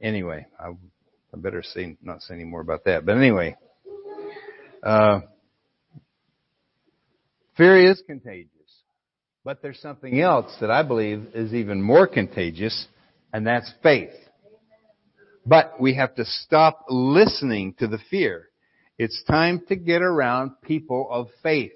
Anyway, 0.00 0.46
I, 0.58 0.68
I 0.68 1.36
better 1.36 1.62
say 1.62 1.96
not 2.02 2.22
say 2.22 2.34
any 2.34 2.44
more 2.44 2.60
about 2.60 2.84
that. 2.84 3.04
But 3.04 3.16
anyway, 3.16 3.56
uh, 4.82 5.20
Fear 7.56 7.90
is 7.90 8.02
contagious. 8.06 8.48
But 9.44 9.60
there's 9.60 9.80
something 9.80 10.20
else 10.20 10.54
that 10.60 10.70
I 10.70 10.82
believe 10.82 11.28
is 11.34 11.52
even 11.52 11.82
more 11.82 12.06
contagious, 12.06 12.86
and 13.32 13.46
that's 13.46 13.72
faith. 13.82 14.14
But 15.44 15.80
we 15.80 15.94
have 15.94 16.14
to 16.14 16.24
stop 16.24 16.84
listening 16.88 17.74
to 17.80 17.88
the 17.88 17.98
fear. 18.10 18.48
It's 18.98 19.22
time 19.24 19.62
to 19.68 19.74
get 19.74 20.00
around 20.00 20.52
people 20.62 21.08
of 21.10 21.26
faith. 21.42 21.72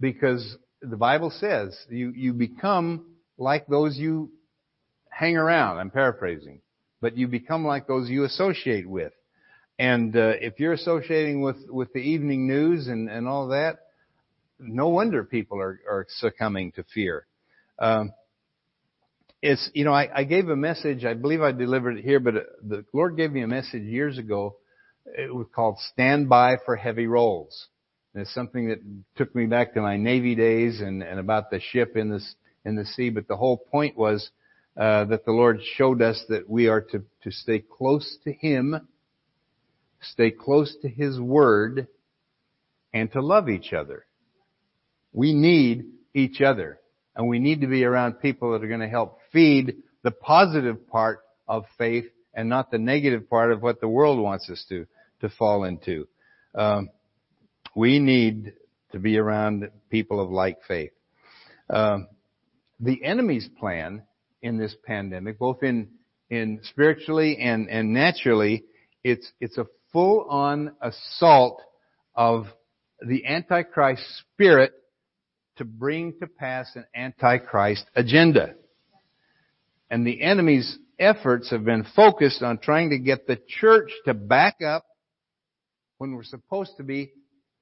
Because 0.00 0.56
the 0.82 0.96
Bible 0.96 1.30
says 1.30 1.78
you, 1.88 2.12
you 2.16 2.32
become 2.32 3.06
like 3.38 3.66
those 3.68 3.96
you 3.96 4.30
hang 5.08 5.36
around. 5.36 5.78
I'm 5.78 5.90
paraphrasing. 5.90 6.62
But 7.00 7.16
you 7.16 7.28
become 7.28 7.64
like 7.64 7.86
those 7.86 8.10
you 8.10 8.24
associate 8.24 8.88
with. 8.88 9.12
And 9.78 10.16
uh, 10.16 10.32
if 10.40 10.58
you're 10.58 10.72
associating 10.72 11.42
with, 11.42 11.56
with 11.68 11.92
the 11.92 12.00
evening 12.00 12.48
news 12.48 12.88
and, 12.88 13.08
and 13.08 13.28
all 13.28 13.48
that, 13.48 13.78
no 14.60 14.88
wonder 14.88 15.24
people 15.24 15.60
are, 15.60 15.80
are 15.88 16.06
succumbing 16.08 16.72
to 16.72 16.84
fear. 16.94 17.26
Um, 17.78 18.12
it's, 19.42 19.70
you 19.72 19.84
know, 19.84 19.92
I, 19.92 20.08
I 20.14 20.24
gave 20.24 20.48
a 20.48 20.56
message, 20.56 21.04
I 21.04 21.14
believe 21.14 21.40
I 21.40 21.52
delivered 21.52 21.98
it 21.98 22.04
here, 22.04 22.20
but 22.20 22.34
the 22.62 22.84
Lord 22.92 23.16
gave 23.16 23.32
me 23.32 23.42
a 23.42 23.48
message 23.48 23.82
years 23.82 24.18
ago. 24.18 24.56
It 25.06 25.34
was 25.34 25.46
called 25.54 25.78
Stand 25.92 26.28
By 26.28 26.56
for 26.64 26.76
Heavy 26.76 27.06
Rolls. 27.06 27.68
And 28.12 28.22
it's 28.22 28.34
something 28.34 28.68
that 28.68 28.80
took 29.16 29.34
me 29.34 29.46
back 29.46 29.74
to 29.74 29.80
my 29.80 29.96
Navy 29.96 30.34
days 30.34 30.80
and, 30.80 31.02
and 31.02 31.18
about 31.18 31.50
the 31.50 31.60
ship 31.60 31.96
in 31.96 32.10
the, 32.10 32.20
in 32.64 32.76
the 32.76 32.84
sea. 32.84 33.08
But 33.08 33.28
the 33.28 33.36
whole 33.36 33.56
point 33.56 33.96
was, 33.96 34.30
uh, 34.76 35.04
that 35.06 35.24
the 35.24 35.32
Lord 35.32 35.60
showed 35.76 36.00
us 36.00 36.22
that 36.28 36.48
we 36.48 36.68
are 36.68 36.80
to, 36.80 37.02
to 37.22 37.30
stay 37.30 37.58
close 37.58 38.18
to 38.24 38.32
Him, 38.32 38.88
stay 40.00 40.30
close 40.30 40.76
to 40.82 40.88
His 40.88 41.18
Word, 41.20 41.88
and 42.92 43.10
to 43.12 43.20
love 43.20 43.48
each 43.48 43.72
other. 43.72 44.06
We 45.12 45.32
need 45.32 45.86
each 46.14 46.40
other. 46.40 46.78
And 47.16 47.28
we 47.28 47.38
need 47.38 47.60
to 47.62 47.66
be 47.66 47.84
around 47.84 48.14
people 48.20 48.52
that 48.52 48.64
are 48.64 48.68
going 48.68 48.80
to 48.80 48.88
help 48.88 49.18
feed 49.32 49.76
the 50.02 50.10
positive 50.10 50.88
part 50.88 51.20
of 51.48 51.64
faith 51.76 52.06
and 52.32 52.48
not 52.48 52.70
the 52.70 52.78
negative 52.78 53.28
part 53.28 53.52
of 53.52 53.62
what 53.62 53.80
the 53.80 53.88
world 53.88 54.18
wants 54.18 54.48
us 54.48 54.64
to, 54.68 54.86
to 55.20 55.28
fall 55.28 55.64
into. 55.64 56.06
Um, 56.54 56.90
we 57.74 57.98
need 57.98 58.54
to 58.92 58.98
be 58.98 59.18
around 59.18 59.70
people 59.90 60.20
of 60.20 60.30
like 60.30 60.58
faith. 60.66 60.92
Um, 61.68 62.08
the 62.80 63.04
enemy's 63.04 63.48
plan 63.58 64.02
in 64.42 64.58
this 64.58 64.74
pandemic, 64.84 65.38
both 65.38 65.62
in 65.62 65.88
in 66.30 66.60
spiritually 66.62 67.36
and 67.38 67.68
and 67.68 67.92
naturally, 67.92 68.64
it's 69.04 69.30
it's 69.40 69.58
a 69.58 69.66
full 69.92 70.26
on 70.28 70.72
assault 70.80 71.60
of 72.14 72.46
the 73.00 73.26
antichrist 73.26 74.02
spirit 74.32 74.72
to 75.60 75.64
bring 75.66 76.14
to 76.20 76.26
pass 76.26 76.74
an 76.74 76.86
antichrist 76.94 77.84
agenda. 77.94 78.54
And 79.90 80.06
the 80.06 80.22
enemy's 80.22 80.78
efforts 80.98 81.50
have 81.50 81.66
been 81.66 81.84
focused 81.94 82.42
on 82.42 82.56
trying 82.56 82.90
to 82.90 82.98
get 82.98 83.26
the 83.26 83.38
church 83.46 83.90
to 84.06 84.14
back 84.14 84.62
up 84.66 84.86
when 85.98 86.14
we're 86.14 86.24
supposed 86.24 86.78
to 86.78 86.82
be 86.82 87.12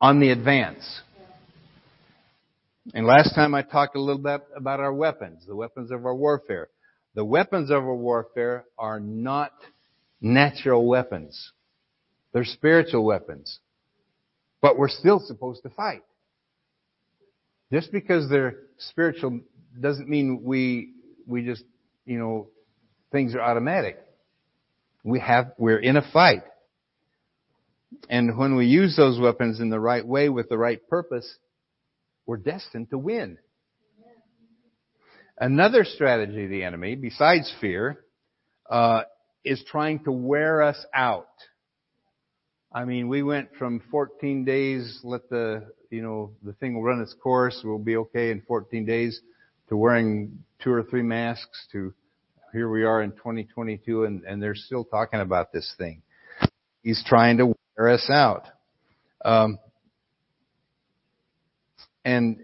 on 0.01 0.21
the 0.21 0.31
advance. 0.31 1.01
And 2.95 3.05
last 3.05 3.35
time 3.35 3.53
I 3.53 3.63
talked 3.63 3.97
a 3.97 4.01
little 4.01 4.23
bit 4.23 4.43
about 4.57 4.79
our 4.79 4.95
weapons, 4.95 5.45
the 5.45 5.57
weapons 5.57 5.91
of 5.91 6.07
our 6.07 6.15
warfare. 6.15 6.69
The 7.17 7.25
weapons 7.25 7.69
of 7.71 7.83
our 7.83 7.97
warfare 7.97 8.65
are 8.79 9.01
not 9.01 9.51
natural 10.21 10.87
weapons. 10.87 11.51
They're 12.33 12.45
spiritual 12.45 13.05
weapons. 13.05 13.59
But 14.63 14.79
we're 14.79 14.89
still 14.89 15.19
supposed 15.19 15.65
to 15.65 15.71
fight. 15.71 16.03
Just 17.73 17.93
because 17.93 18.31
they're 18.31 18.57
spiritual 18.79 19.41
doesn't 19.79 20.09
mean 20.09 20.43
we, 20.45 20.95
we 21.27 21.45
just, 21.45 21.65
you 22.07 22.19
know, 22.19 22.49
things 23.13 23.35
are 23.35 23.41
automatic. 23.41 23.99
We 25.05 25.21
have, 25.21 25.53
we're 25.59 25.79
in 25.79 25.97
a 25.97 26.11
fight. 26.13 26.43
And 28.09 28.37
when 28.39 28.57
we 28.57 28.67
use 28.67 28.97
those 28.97 29.19
weapons 29.19 29.61
in 29.61 29.71
the 29.71 29.81
right 29.81 30.07
way 30.07 30.29
with 30.29 30.49
the 30.49 30.59
right 30.59 30.87
purpose, 30.89 31.29
we're 32.27 32.37
destined 32.37 32.91
to 32.91 32.99
win. 32.99 33.39
Another 35.39 35.85
strategy 35.85 36.45
of 36.45 36.51
the 36.51 36.65
enemy, 36.65 36.97
besides 36.97 37.53
fear, 37.61 38.05
uh, 38.69 39.03
is 39.45 39.63
trying 39.71 40.05
to 40.05 40.13
wear 40.13 40.63
us 40.63 40.85
out. 40.93 41.29
I 42.73 42.85
mean, 42.85 43.09
we 43.09 43.23
went 43.23 43.49
from 43.59 43.81
14 43.91 44.45
days, 44.45 45.01
let 45.03 45.31
the 45.31 45.73
you 45.91 46.03
know, 46.03 46.33
the 46.43 46.53
thing 46.53 46.75
will 46.75 46.83
run 46.83 47.01
its 47.01 47.15
course, 47.15 47.63
we'll 47.65 47.79
be 47.79 47.97
okay 47.97 48.31
in 48.31 48.43
14 48.43 48.85
days, 48.85 49.21
to 49.69 49.77
wearing 49.77 50.45
two 50.63 50.71
or 50.71 50.83
three 50.83 51.03
masks, 51.03 51.67
to 51.73 51.95
here 52.53 52.69
we 52.71 52.85
are 52.85 53.03
in 53.03 53.13
2022 53.13 54.05
and, 54.05 54.25
and 54.25 54.43
they're 54.43 54.55
still 54.55 54.85
talking 54.85 55.21
about 55.21 55.53
this 55.53 55.75
thing. 55.79 56.03
He's 56.83 57.03
trying 57.07 57.39
to 57.39 57.55
wear 57.77 57.89
us 57.91 58.09
out. 58.11 58.45
Um, 59.25 59.59
and 62.05 62.39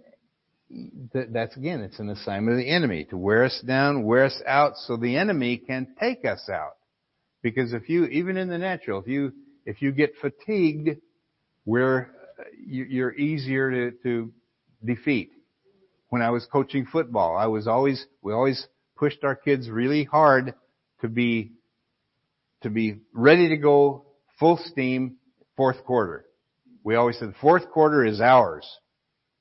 th- 1.12 1.28
that's 1.32 1.56
again, 1.56 1.80
it's 1.80 1.98
an 1.98 2.10
assignment 2.10 2.58
of 2.58 2.64
the 2.64 2.70
enemy 2.70 3.04
to 3.10 3.16
wear 3.16 3.44
us 3.44 3.62
down, 3.66 4.04
wear 4.04 4.24
us 4.24 4.42
out 4.46 4.76
so 4.76 4.96
the 4.96 5.16
enemy 5.16 5.58
can 5.58 5.94
take 6.00 6.24
us 6.24 6.48
out. 6.50 6.76
Because 7.42 7.72
if 7.72 7.88
you, 7.88 8.04
even 8.06 8.36
in 8.36 8.48
the 8.48 8.58
natural, 8.58 9.00
if 9.00 9.06
you, 9.06 9.32
if 9.64 9.82
you 9.82 9.92
get 9.92 10.12
fatigued, 10.20 10.98
you're 12.66 13.14
easier 13.14 13.70
to, 13.70 13.96
to 14.02 14.32
defeat. 14.84 15.30
When 16.08 16.22
I 16.22 16.30
was 16.30 16.46
coaching 16.46 16.86
football, 16.86 17.36
I 17.36 17.46
was 17.46 17.66
always, 17.66 18.04
we 18.22 18.32
always 18.32 18.66
pushed 18.96 19.24
our 19.24 19.34
kids 19.34 19.68
really 19.68 20.04
hard 20.04 20.54
to 21.00 21.08
be, 21.08 21.52
to 22.62 22.70
be 22.70 23.00
ready 23.12 23.48
to 23.48 23.56
go 23.56 24.06
full 24.38 24.58
steam 24.64 25.16
fourth 25.56 25.84
quarter. 25.84 26.26
We 26.82 26.96
always 26.96 27.18
said 27.18 27.34
fourth 27.40 27.70
quarter 27.70 28.04
is 28.04 28.20
ours. 28.20 28.68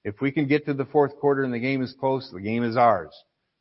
If 0.04 0.22
we 0.22 0.32
can 0.32 0.48
get 0.48 0.66
to 0.66 0.74
the 0.74 0.86
fourth 0.86 1.18
quarter 1.20 1.44
and 1.44 1.54
the 1.54 1.60
game 1.60 1.82
is 1.82 1.96
close, 2.00 2.30
the 2.32 2.42
game 2.42 2.64
is 2.64 2.76
ours. 2.76 3.14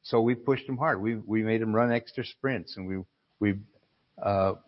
So 0.03 0.21
we 0.21 0.35
pushed 0.35 0.67
them 0.67 0.77
hard. 0.77 1.01
We 1.01 1.17
we 1.17 1.43
made 1.43 1.61
them 1.61 1.75
run 1.75 1.93
extra 1.93 2.25
sprints 2.25 2.77
and 2.77 2.87
we 2.87 2.99
we 3.39 3.61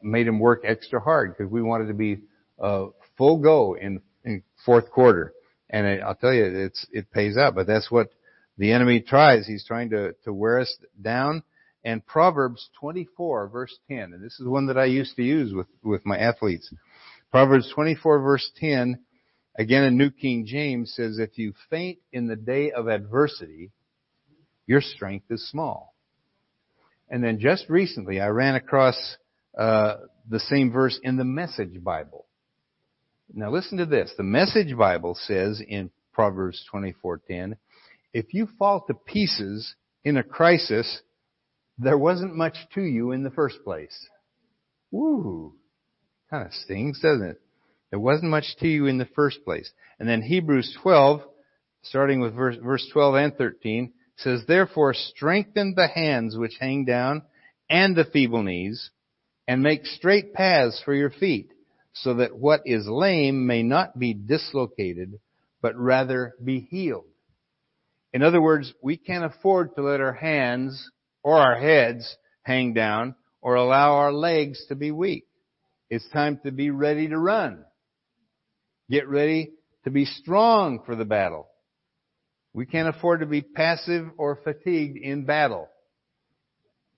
made 0.03 0.27
him 0.27 0.39
work 0.39 0.63
extra 0.65 1.01
hard 1.01 1.37
because 1.37 1.51
we 1.51 1.63
wanted 1.63 1.89
to 1.89 1.95
be 1.95 2.19
uh, 2.61 2.87
full 3.17 3.39
go 3.39 3.77
in, 3.77 4.01
in 4.25 4.43
fourth 4.65 4.91
quarter. 4.91 5.33
And 5.71 5.87
it, 5.87 6.01
I'll 6.03 6.15
tell 6.15 6.33
you, 6.33 6.45
it's 6.45 6.87
it 6.93 7.11
pays 7.11 7.37
out. 7.37 7.55
But 7.55 7.67
that's 7.67 7.91
what 7.91 8.11
the 8.59 8.73
enemy 8.73 9.01
tries. 9.01 9.47
He's 9.47 9.65
trying 9.67 9.91
to 9.91 10.15
to 10.25 10.33
wear 10.33 10.61
us 10.61 10.77
down. 11.01 11.43
And 11.85 12.05
Proverbs 12.07 12.71
24 12.81 13.49
verse 13.49 13.77
10, 13.89 14.15
and 14.15 14.25
this 14.25 14.41
is 14.41 14.47
one 14.47 14.67
that 14.69 14.79
I 14.79 14.87
used 14.87 15.17
to 15.17 15.23
use 15.23 15.53
with 15.53 15.67
with 15.83 16.07
my 16.07 16.19
athletes. 16.19 16.73
Proverbs 17.31 17.71
24 17.75 18.21
verse 18.21 18.51
10, 18.59 19.01
again 19.59 19.85
in 19.85 19.99
New 19.99 20.11
King 20.11 20.47
James 20.47 20.95
says, 20.95 21.19
if 21.19 21.37
you 21.37 21.53
faint 21.69 21.99
in 22.13 22.27
the 22.27 22.37
day 22.37 22.71
of 22.71 22.89
adversity, 22.89 23.73
your 24.67 24.81
strength 24.81 25.27
is 25.31 25.49
small. 25.51 25.95
And 27.11 27.23
then 27.23 27.39
just 27.39 27.69
recently 27.69 28.21
I 28.21 28.29
ran 28.29 28.55
across 28.55 29.17
uh, 29.59 29.97
the 30.29 30.41
same 30.41 30.71
verse 30.71 30.99
in 31.03 31.17
the 31.17 31.25
Message 31.25 31.83
Bible. 31.83 32.27
Now 33.33 33.51
listen 33.51 33.79
to 33.79 33.87
this. 33.87 34.13
The 34.17 34.23
Message 34.23 34.77
Bible 34.77 35.15
says 35.15 35.61
in 35.67 35.91
Proverbs 36.13 36.65
24:10, 36.73 37.57
if 38.13 38.33
you 38.33 38.47
fall 38.59 38.85
to 38.87 38.95
pieces 38.95 39.75
in 40.05 40.17
a 40.17 40.23
crisis, 40.23 41.03
there 41.79 41.99
wasn't 41.99 42.37
much 42.37 42.57
to 42.75 42.83
you 42.83 43.11
in 43.11 43.25
the 43.25 43.31
first 43.31 43.65
place. 43.65 44.09
Woo. 44.91 45.55
Kind 46.31 46.47
of 46.47 46.53
stings, 46.53 47.01
doesn't 47.01 47.27
it? 47.27 47.41
There 47.91 47.99
wasn't 48.01 48.31
much 48.31 48.57
to 48.61 48.69
you 48.69 48.87
in 48.87 48.99
the 48.99 49.09
first 49.15 49.45
place. 49.45 49.71
And 49.99 50.09
then 50.09 50.23
Hebrews 50.23 50.77
12, 50.83 51.23
starting 51.83 52.21
with 52.21 52.35
verse, 52.35 52.57
verse 52.57 52.89
12 52.93 53.15
and 53.15 53.37
13, 53.37 53.93
says, 54.17 54.45
Therefore 54.47 54.95
strengthen 54.95 55.75
the 55.75 55.89
hands 55.89 56.37
which 56.37 56.57
hang 56.61 56.85
down 56.85 57.23
and 57.69 57.97
the 57.97 58.05
feeble 58.05 58.43
knees, 58.43 58.91
and 59.47 59.63
make 59.63 59.87
straight 59.87 60.33
paths 60.33 60.81
for 60.85 60.95
your 60.95 61.11
feet, 61.11 61.51
so 61.93 62.15
that 62.15 62.37
what 62.37 62.63
is 62.65 62.87
lame 62.87 63.47
may 63.47 63.63
not 63.63 63.99
be 63.99 64.15
dislocated, 64.15 65.19
but 65.61 65.77
rather 65.77 66.35
be 66.43 66.61
healed. 66.61 67.05
In 68.13 68.23
other 68.23 68.41
words, 68.41 68.73
we 68.83 68.97
can't 68.97 69.25
afford 69.25 69.75
to 69.75 69.83
let 69.83 70.01
our 70.01 70.13
hands 70.13 70.91
or 71.23 71.37
our 71.37 71.59
heads 71.59 72.17
hang 72.43 72.73
down 72.73 73.15
or 73.43 73.57
allow 73.57 73.95
our 73.95 74.13
legs 74.13 74.65
to 74.69 74.75
be 74.75 74.91
weak. 74.91 75.27
It's 75.91 76.09
time 76.11 76.41
to 76.45 76.53
be 76.53 76.71
ready 76.71 77.09
to 77.09 77.19
run. 77.19 77.65
Get 78.89 79.09
ready 79.09 79.53
to 79.85 79.91
be 79.91 80.05
strong 80.05 80.83
for 80.85 80.97
the 80.97 81.05
battle. 81.05 81.49
We 82.53 82.67
can't 82.67 82.89
afford 82.89 83.21
to 83.21 83.27
be 83.27 83.43
passive 83.43 84.07
or 84.17 84.39
fatigued 84.45 84.97
in 84.97 85.25
battle. 85.25 85.69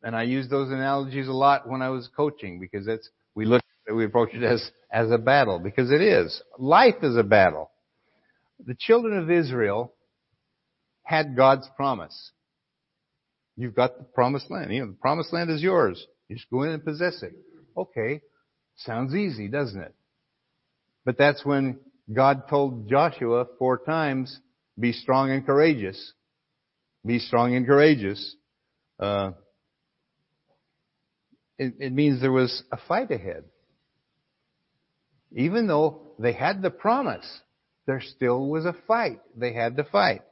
And 0.07 0.15
I 0.15 0.23
use 0.23 0.49
those 0.49 0.71
analogies 0.71 1.27
a 1.27 1.33
lot 1.33 1.69
when 1.69 1.83
I 1.83 1.89
was 1.89 2.09
coaching 2.17 2.61
because 2.61 2.89
we 3.35 3.45
look, 3.45 3.61
we 3.93 4.05
approach 4.05 4.35
it 4.35 4.45
as, 4.45 4.71
as 4.89 5.11
a 5.11 5.19
battle 5.19 5.59
because 5.59 5.91
it 5.91 6.01
is. 6.01 6.41
Life 6.61 7.03
is 7.03 7.17
a 7.17 7.25
battle. 7.25 7.73
The 8.65 8.77
children 8.79 9.19
of 9.19 9.33
Israel 9.33 9.93
had 11.03 11.35
God's 11.35 11.69
promise. 11.75 12.31
You've 13.57 13.75
got 13.75 13.99
the 13.99 14.05
promised 14.05 14.49
land. 14.49 14.73
You 14.73 14.83
know, 14.83 14.87
the 14.93 14.99
promised 15.03 15.33
land 15.33 15.51
is 15.51 15.61
yours. 15.61 16.07
You 16.29 16.37
just 16.37 16.49
go 16.51 16.63
in 16.63 16.71
and 16.71 16.85
possess 16.85 17.25
it. 17.25 17.33
Okay. 17.77 18.21
Sounds 18.77 19.13
easy, 19.13 19.49
doesn't 19.49 19.81
it? 19.81 19.95
But 21.05 21.19
that's 21.19 21.45
when 21.45 21.81
God 22.13 22.49
told 22.49 22.89
Joshua 22.89 23.47
four 23.59 23.79
times, 23.79 24.39
be 24.79 24.93
strong 24.93 25.33
and 25.33 25.45
courageous. 25.45 26.13
Be 27.05 27.19
strong 27.19 27.57
and 27.57 27.67
courageous. 27.67 28.37
Uh, 29.01 29.33
it, 31.59 31.75
it 31.79 31.93
means 31.93 32.21
there 32.21 32.33
was 32.33 32.63
a 32.71 32.79
fight 32.89 33.11
ahead. 33.11 33.45
Even 35.33 35.67
though 35.67 36.03
they 36.19 36.33
had 36.33 36.63
the 36.63 36.71
promise, 36.71 37.27
there 37.87 38.01
still 38.01 38.49
was 38.49 38.65
a 38.65 38.77
fight. 38.87 39.21
They 39.37 39.53
had 39.53 39.77
to 39.77 39.85
fight. 39.85 40.23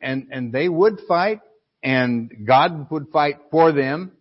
And, 0.00 0.28
and 0.30 0.52
they 0.52 0.68
would 0.68 1.00
fight, 1.06 1.40
and 1.82 2.46
God 2.46 2.90
would 2.90 3.08
fight 3.12 3.36
for 3.50 3.72
them, 3.72 4.12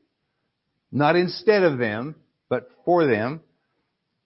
not 0.92 1.16
instead 1.16 1.64
of 1.64 1.78
them, 1.78 2.16
but 2.50 2.70
for 2.86 3.06
them, 3.06 3.42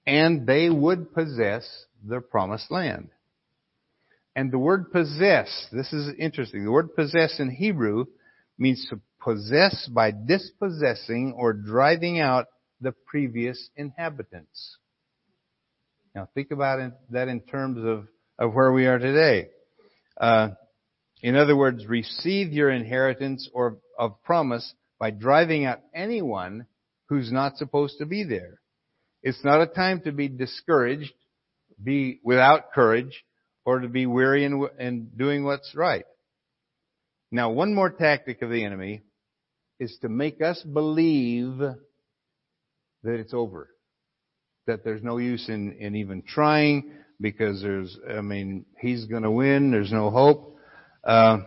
and 0.05 0.45
they 0.45 0.69
would 0.69 1.13
possess 1.13 1.85
the 2.03 2.19
promised 2.19 2.69
land. 2.71 3.09
And 4.35 4.51
the 4.51 4.59
word 4.59 4.91
possess, 4.91 5.67
this 5.71 5.93
is 5.93 6.13
interesting. 6.19 6.65
The 6.65 6.71
word 6.71 6.95
possess 6.95 7.39
in 7.39 7.49
Hebrew 7.49 8.05
means 8.57 8.85
to 8.89 8.99
possess 9.25 9.89
by 9.91 10.11
dispossessing 10.11 11.33
or 11.35 11.51
driving 11.51 12.19
out 12.19 12.45
the 12.79 12.93
previous 13.07 13.69
inhabitants. 13.75 14.77
Now 16.13 16.29
think 16.35 16.51
about 16.51 16.91
that 17.09 17.27
in 17.27 17.41
terms 17.41 17.79
of, 17.83 18.07
of 18.37 18.53
where 18.53 18.71
we 18.71 18.85
are 18.85 18.99
today. 18.99 19.49
Uh, 20.15 20.49
in 21.21 21.35
other 21.35 21.57
words, 21.57 21.87
receive 21.87 22.53
your 22.53 22.69
inheritance 22.69 23.49
or 23.51 23.79
of 23.97 24.21
promise 24.23 24.73
by 24.99 25.09
driving 25.09 25.65
out 25.65 25.79
anyone 25.93 26.67
who's 27.09 27.31
not 27.31 27.57
supposed 27.57 27.97
to 27.97 28.05
be 28.05 28.23
there. 28.23 28.59
It's 29.23 29.43
not 29.43 29.61
a 29.61 29.65
time 29.65 30.01
to 30.01 30.11
be 30.11 30.27
discouraged, 30.27 31.13
be 31.83 32.19
without 32.23 32.73
courage, 32.73 33.25
or 33.65 33.79
to 33.79 33.89
be 33.89 34.05
weary 34.05 34.45
in, 34.45 34.67
in 34.79 35.09
doing 35.17 35.43
what's 35.43 35.73
right. 35.73 36.05
Now, 37.31 37.49
one 37.49 37.73
more 37.73 37.89
tactic 37.89 38.43
of 38.43 38.51
the 38.51 38.63
enemy 38.63 39.01
is 39.79 39.97
to 40.01 40.09
make 40.09 40.41
us 40.41 40.61
believe 40.61 41.57
that 41.57 41.75
it's 43.03 43.33
over. 43.33 43.69
That 44.67 44.83
there's 44.83 45.03
no 45.03 45.17
use 45.17 45.47
in, 45.49 45.73
in 45.73 45.95
even 45.95 46.23
trying 46.23 46.91
because 47.21 47.61
there's, 47.61 47.97
I 48.09 48.21
mean, 48.21 48.65
he's 48.79 49.05
gonna 49.05 49.31
win, 49.31 49.71
there's 49.71 49.91
no 49.91 50.09
hope. 50.09 50.57
Uh, 51.03 51.39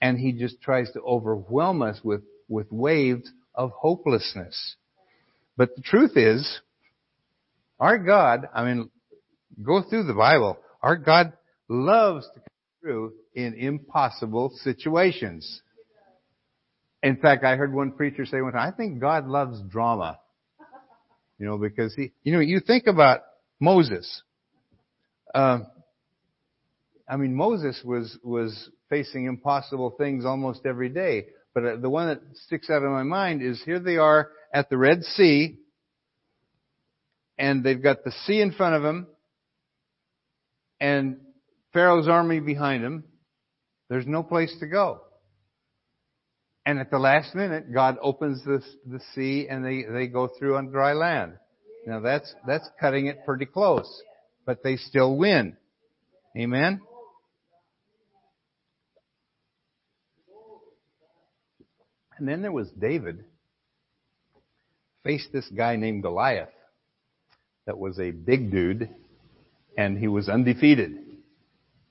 and 0.00 0.18
he 0.18 0.32
just 0.32 0.60
tries 0.62 0.90
to 0.92 1.00
overwhelm 1.02 1.82
us 1.82 2.00
with, 2.02 2.22
with 2.48 2.66
waves 2.70 3.30
of 3.54 3.70
hopelessness. 3.72 4.76
But 5.56 5.76
the 5.76 5.82
truth 5.82 6.16
is, 6.16 6.60
our 7.78 7.98
God, 7.98 8.48
I 8.54 8.64
mean, 8.64 8.90
go 9.62 9.82
through 9.82 10.04
the 10.04 10.14
Bible. 10.14 10.58
Our 10.82 10.96
God 10.96 11.34
loves 11.68 12.26
to 12.34 12.40
come 12.40 12.46
through 12.80 13.12
in 13.34 13.54
impossible 13.54 14.52
situations. 14.62 15.62
In 17.02 17.16
fact, 17.16 17.44
I 17.44 17.56
heard 17.56 17.72
one 17.72 17.92
preacher 17.92 18.26
say 18.26 18.40
one 18.40 18.52
time, 18.52 18.72
I 18.72 18.76
think 18.76 19.00
God 19.00 19.26
loves 19.26 19.60
drama. 19.62 20.18
You 21.38 21.46
know, 21.46 21.56
because 21.56 21.94
he, 21.94 22.12
you 22.22 22.34
know, 22.34 22.40
you 22.40 22.60
think 22.60 22.86
about 22.86 23.20
Moses. 23.58 24.22
Uh, 25.34 25.60
I 27.08 27.16
mean, 27.16 27.34
Moses 27.34 27.80
was, 27.82 28.18
was 28.22 28.68
facing 28.90 29.24
impossible 29.24 29.94
things 29.96 30.26
almost 30.26 30.66
every 30.66 30.90
day. 30.90 31.26
But 31.54 31.64
uh, 31.64 31.76
the 31.76 31.88
one 31.88 32.08
that 32.08 32.20
sticks 32.46 32.68
out 32.68 32.82
in 32.82 32.90
my 32.90 33.02
mind 33.02 33.42
is 33.42 33.62
here 33.64 33.80
they 33.80 33.96
are 33.96 34.28
at 34.52 34.68
the 34.68 34.76
Red 34.76 35.02
Sea, 35.02 35.58
and 37.38 37.64
they've 37.64 37.82
got 37.82 38.04
the 38.04 38.12
sea 38.26 38.40
in 38.40 38.52
front 38.52 38.74
of 38.74 38.82
them, 38.82 39.06
and 40.78 41.18
Pharaoh's 41.72 42.08
army 42.08 42.40
behind 42.40 42.84
them. 42.84 43.04
There's 43.88 44.06
no 44.06 44.22
place 44.22 44.54
to 44.60 44.66
go. 44.66 45.00
And 46.70 46.78
at 46.78 46.88
the 46.88 47.00
last 47.00 47.34
minute, 47.34 47.74
God 47.74 47.96
opens 48.00 48.44
the, 48.44 48.62
the 48.86 49.00
sea 49.12 49.48
and 49.50 49.64
they, 49.64 49.82
they 49.92 50.06
go 50.06 50.28
through 50.28 50.56
on 50.56 50.70
dry 50.70 50.92
land. 50.92 51.32
Now 51.84 51.98
that's, 51.98 52.32
that's 52.46 52.68
cutting 52.78 53.06
it 53.06 53.24
pretty 53.26 53.44
close. 53.44 53.90
But 54.46 54.62
they 54.62 54.76
still 54.76 55.16
win. 55.16 55.56
Amen? 56.38 56.80
And 62.16 62.28
then 62.28 62.40
there 62.40 62.52
was 62.52 62.70
David. 62.70 63.24
Faced 65.02 65.32
this 65.32 65.48
guy 65.48 65.74
named 65.74 66.04
Goliath 66.04 66.50
that 67.66 67.78
was 67.78 67.98
a 67.98 68.12
big 68.12 68.52
dude 68.52 68.88
and 69.76 69.98
he 69.98 70.06
was 70.06 70.28
undefeated 70.28 70.92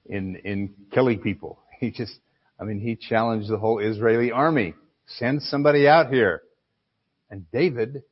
in, 0.05 0.37
in 0.37 0.73
killing 0.93 1.19
people. 1.19 1.59
He 1.81 1.91
just, 1.91 2.17
I 2.59 2.65
mean, 2.65 2.79
he 2.79 2.95
challenged 2.95 3.49
the 3.49 3.57
whole 3.57 3.79
Israeli 3.79 4.31
army. 4.31 4.73
Send 5.07 5.41
somebody 5.43 5.87
out 5.87 6.11
here. 6.11 6.41
And 7.29 7.49
David 7.51 8.03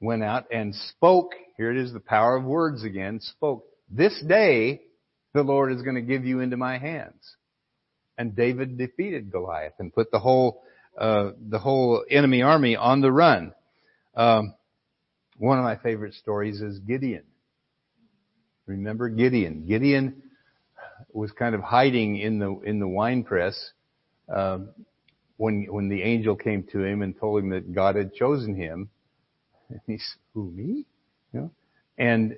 went 0.00 0.22
out 0.22 0.44
and 0.52 0.74
spoke, 0.74 1.32
here 1.56 1.70
it 1.70 1.78
is 1.78 1.92
the 1.92 2.00
power 2.00 2.36
of 2.36 2.44
words 2.44 2.84
again, 2.84 3.20
spoke 3.20 3.64
this 3.90 4.22
day 4.26 4.82
the 5.34 5.42
Lord 5.42 5.72
is 5.72 5.82
going 5.82 5.96
to 5.96 6.02
give 6.02 6.24
you 6.24 6.40
into 6.40 6.56
my 6.56 6.78
hands. 6.78 7.36
And 8.18 8.34
David 8.34 8.78
defeated 8.78 9.30
Goliath 9.30 9.74
and 9.78 9.92
put 9.92 10.10
the 10.10 10.18
whole, 10.18 10.62
uh, 10.98 11.32
the 11.38 11.58
whole 11.58 12.04
enemy 12.10 12.42
army 12.42 12.76
on 12.76 13.00
the 13.00 13.12
run. 13.12 13.52
Um, 14.14 14.54
one 15.36 15.58
of 15.58 15.64
my 15.64 15.76
favorite 15.76 16.14
stories 16.14 16.62
is 16.62 16.78
Gideon. 16.78 17.24
Remember 18.64 19.08
Gideon? 19.10 19.66
Gideon 19.66 20.22
was 21.12 21.32
kind 21.32 21.54
of 21.54 21.62
hiding 21.62 22.16
in 22.18 22.38
the 22.38 22.58
in 22.60 22.78
the 22.78 22.88
wine 22.88 23.24
press 23.24 23.72
um, 24.34 24.70
when 25.36 25.66
when 25.70 25.88
the 25.88 26.02
angel 26.02 26.36
came 26.36 26.64
to 26.72 26.82
him 26.82 27.02
and 27.02 27.18
told 27.18 27.42
him 27.42 27.50
that 27.50 27.74
God 27.74 27.96
had 27.96 28.14
chosen 28.14 28.54
him. 28.54 28.90
And 29.68 29.80
he 29.86 29.98
said, 29.98 30.20
"Who 30.34 30.50
me?" 30.50 30.86
You 31.32 31.40
know? 31.40 31.50
And 31.98 32.36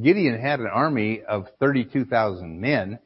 Gideon 0.00 0.40
had 0.40 0.60
an 0.60 0.68
army 0.68 1.22
of 1.22 1.46
thirty-two 1.58 2.04
thousand 2.04 2.60
men, 2.60 2.98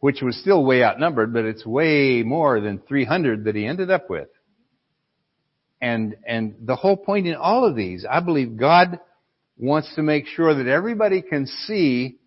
which 0.00 0.22
was 0.22 0.36
still 0.40 0.64
way 0.64 0.82
outnumbered, 0.82 1.32
but 1.32 1.44
it's 1.44 1.66
way 1.66 2.22
more 2.22 2.60
than 2.60 2.78
three 2.78 3.04
hundred 3.04 3.44
that 3.44 3.54
he 3.54 3.66
ended 3.66 3.90
up 3.90 4.08
with. 4.08 4.28
And 5.80 6.16
and 6.26 6.54
the 6.62 6.76
whole 6.76 6.96
point 6.96 7.26
in 7.26 7.34
all 7.34 7.64
of 7.66 7.76
these, 7.76 8.06
I 8.08 8.20
believe 8.20 8.56
God 8.56 9.00
wants 9.58 9.94
to 9.96 10.02
make 10.02 10.26
sure 10.26 10.54
that 10.54 10.66
everybody 10.66 11.22
can 11.22 11.46
see 11.46 12.18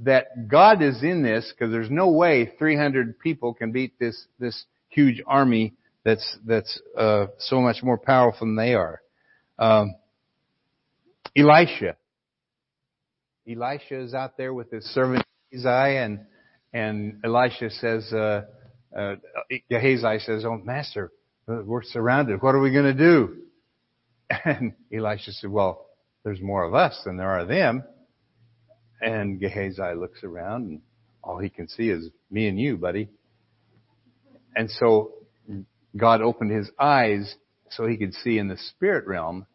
that 0.00 0.48
God 0.48 0.82
is 0.82 1.02
in 1.02 1.22
this 1.22 1.52
because 1.52 1.70
there's 1.70 1.90
no 1.90 2.10
way 2.10 2.52
300 2.58 3.18
people 3.18 3.54
can 3.54 3.72
beat 3.72 3.98
this 3.98 4.26
this 4.38 4.64
huge 4.88 5.22
army 5.26 5.74
that's 6.04 6.38
that's 6.46 6.80
uh, 6.96 7.26
so 7.38 7.60
much 7.60 7.82
more 7.82 7.98
powerful 7.98 8.46
than 8.46 8.56
they 8.56 8.74
are. 8.74 9.00
Um, 9.58 9.94
Elisha. 11.36 11.96
Elisha 13.48 14.00
is 14.00 14.14
out 14.14 14.36
there 14.36 14.54
with 14.54 14.70
his 14.70 14.84
servant 14.86 15.24
Gehazi, 15.52 15.96
and 15.96 16.20
and 16.72 17.20
Elisha 17.24 17.70
says, 17.70 18.12
uh, 18.12 18.42
uh, 18.96 19.16
Gehazi 19.68 20.18
says, 20.20 20.44
"Oh, 20.44 20.56
master, 20.56 21.12
we're 21.46 21.82
surrounded. 21.82 22.42
What 22.42 22.54
are 22.54 22.60
we 22.60 22.72
going 22.72 22.96
to 22.96 22.98
do?" 22.98 23.36
And 24.44 24.74
Elisha 24.92 25.32
said, 25.32 25.50
"Well, 25.50 25.86
there's 26.24 26.40
more 26.40 26.64
of 26.64 26.74
us 26.74 27.00
than 27.04 27.16
there 27.16 27.30
are 27.30 27.44
them." 27.44 27.82
And 29.00 29.40
Gehazi 29.40 29.94
looks 29.96 30.22
around, 30.24 30.68
and 30.68 30.80
all 31.22 31.38
he 31.38 31.48
can 31.48 31.68
see 31.68 31.88
is 31.88 32.08
me 32.30 32.48
and 32.48 32.58
you, 32.58 32.76
buddy. 32.76 33.08
And 34.54 34.70
so 34.70 35.12
God 35.96 36.20
opened 36.20 36.50
his 36.50 36.70
eyes 36.78 37.34
so 37.70 37.86
he 37.86 37.96
could 37.96 38.14
see 38.14 38.38
in 38.38 38.48
the 38.48 38.56
spirit 38.56 39.06
realm 39.06 39.46